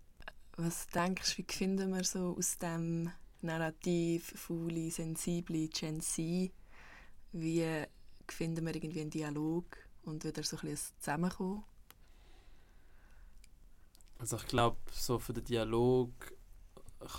was 0.56 0.86
denkst 0.88 1.36
du, 1.36 1.42
wie 1.42 1.52
finden 1.52 1.94
wir 1.94 2.04
so 2.04 2.36
aus 2.38 2.58
dem 2.58 3.10
Narrativ 3.42 4.32
faule, 4.36 4.90
sensible 4.90 5.68
Gen 5.68 6.00
Z, 6.00 6.52
wie 7.32 7.84
finden 8.28 8.64
wir 8.64 8.74
irgendwie 8.74 9.00
einen 9.00 9.10
Dialog 9.10 9.64
und 10.04 10.24
wieder 10.24 10.42
so 10.42 10.56
ein 10.56 10.68
bisschen 10.68 10.94
Zusammenkommen? 11.00 11.64
Also 14.18 14.36
ich 14.36 14.46
glaube, 14.46 14.78
so 14.92 15.18
für 15.18 15.32
den 15.32 15.44
Dialog 15.44 16.12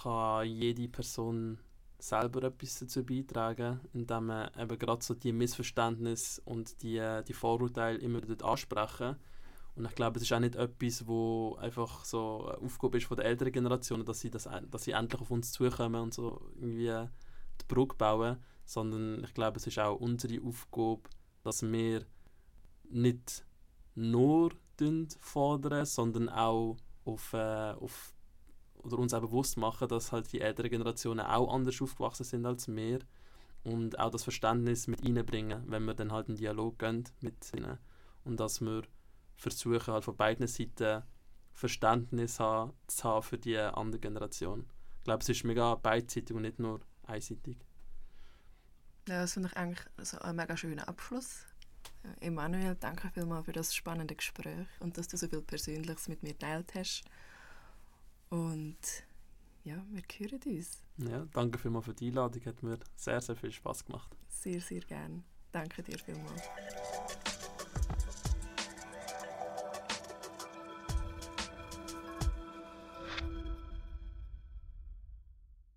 kann 0.02 0.48
jede 0.48 0.88
Person 0.88 1.60
selber 2.00 2.44
etwas 2.44 2.80
dazu 2.80 3.04
beitragen, 3.04 3.80
indem 3.94 4.28
man 4.28 4.50
eben 4.60 4.80
gerade 4.80 5.04
so 5.04 5.14
die 5.14 5.32
Missverständnisse 5.32 6.42
und 6.46 6.82
die, 6.82 7.02
die 7.28 7.34
Vorurteile 7.34 7.98
immer 8.00 8.22
wieder 8.28 8.46
ansprechen. 8.46 9.16
Und 9.76 9.86
ich 9.86 9.96
glaube, 9.96 10.18
es 10.18 10.24
ist 10.24 10.32
auch 10.32 10.40
nicht 10.40 10.56
etwas, 10.56 11.06
wo 11.06 11.56
einfach 11.60 12.06
so 12.06 12.48
eine 12.48 12.58
Aufgabe 12.60 12.98
ist 12.98 13.08
von 13.08 13.18
der 13.18 13.26
älteren 13.26 13.52
Generation, 13.52 14.06
dass 14.06 14.22
sie, 14.22 14.30
das, 14.30 14.48
dass 14.72 14.84
sie 14.84 14.92
endlich 14.92 15.22
auf 15.22 15.32
uns 15.32 15.52
zukommen 15.52 16.02
und 16.02 16.14
so 16.14 16.50
irgendwie 16.56 17.08
die 17.62 17.66
Brücke 17.68 17.96
bauen, 17.96 18.38
sondern 18.66 19.24
ich 19.24 19.34
glaube, 19.34 19.58
es 19.58 19.68
ist 19.68 19.80
auch 19.80 20.00
unsere 20.00 20.42
Aufgabe, 20.44 21.10
dass 21.44 21.62
wir 21.62 22.06
nicht 22.90 23.46
nur 23.96 24.52
fordern, 25.20 25.86
sondern 25.86 26.30
auch 26.30 26.78
auf, 27.04 27.34
äh, 27.34 27.72
auf 27.74 28.15
oder 28.86 29.00
uns 29.00 29.14
auch 29.14 29.22
bewusst 29.22 29.58
machen, 29.58 29.88
dass 29.88 30.12
halt 30.12 30.32
die 30.32 30.42
älteren 30.42 30.70
Generationen 30.70 31.26
auch 31.26 31.54
anders 31.54 31.82
aufgewachsen 31.82 32.24
sind 32.24 32.46
als 32.46 32.68
wir 32.68 33.00
und 33.64 34.00
auch 34.00 34.12
das 34.12 34.24
Verständnis 34.24 34.88
mit 34.88 35.04
reinbringen, 35.04 35.64
wenn 35.68 35.86
wir 35.86 35.96
dann 35.96 36.12
halt 36.12 36.28
einen 36.28 36.38
Dialog 36.38 36.80
gehen 36.80 37.04
mit 37.22 37.52
ihnen 37.54 37.80
und 38.24 38.40
dass 38.40 38.62
wir 38.62 38.84
versuchen 39.36 39.94
halt 39.94 40.04
von 40.04 40.16
beiden 40.16 40.48
Seiten 40.48 41.04
Verständnis 41.52 42.40
haben, 42.40 42.74
zu 42.88 43.04
haben 43.06 43.24
für 43.24 43.38
die 43.38 43.58
andere 43.58 44.00
Generation. 44.00 44.66
Ich 45.00 45.04
glaube, 45.06 45.22
es 45.22 45.30
ist 45.30 45.44
mega 45.44 45.76
beidseitig 45.76 46.36
und 46.36 46.44
nicht 46.44 46.60
nur 46.60 46.82
einseitig. 47.04 47.58
Ja, 49.08 49.22
das 49.22 49.34
finde 49.34 49.50
ich 49.50 49.58
eigentlich 49.58 49.86
so 50.02 50.18
ein 50.20 50.36
mega 50.36 50.58
schöner 50.58 50.88
Abschluss. 50.88 51.46
Emanuel, 52.20 52.76
danke 52.80 53.10
vielmals 53.10 53.46
für 53.46 53.52
das 53.52 53.74
spannende 53.74 54.16
Gespräch 54.16 54.68
und 54.80 54.98
dass 54.98 55.08
du 55.08 55.18
so 55.18 55.28
viel 55.28 55.42
Persönliches 55.42 56.08
mit 56.08 56.24
mir 56.24 56.38
teilt 56.38 56.74
hast. 56.76 57.04
Und 58.36 58.78
ja, 59.64 59.82
wir 59.92 60.02
hören 60.18 60.40
uns. 60.46 60.84
Ja, 60.98 61.26
danke 61.34 61.58
vielmals 61.58 61.86
für 61.86 61.94
die 61.94 62.08
Einladung. 62.08 62.46
Hat 62.46 62.62
mir 62.64 62.78
sehr, 62.98 63.22
sehr 63.22 63.36
viel 63.38 63.52
Spaß 63.52 63.86
gemacht. 63.86 64.14
Sehr, 64.28 64.60
sehr 64.60 64.82
gern. 64.82 65.24
Danke 65.54 65.82
dir 65.84 65.98
vielmals. 65.98 66.44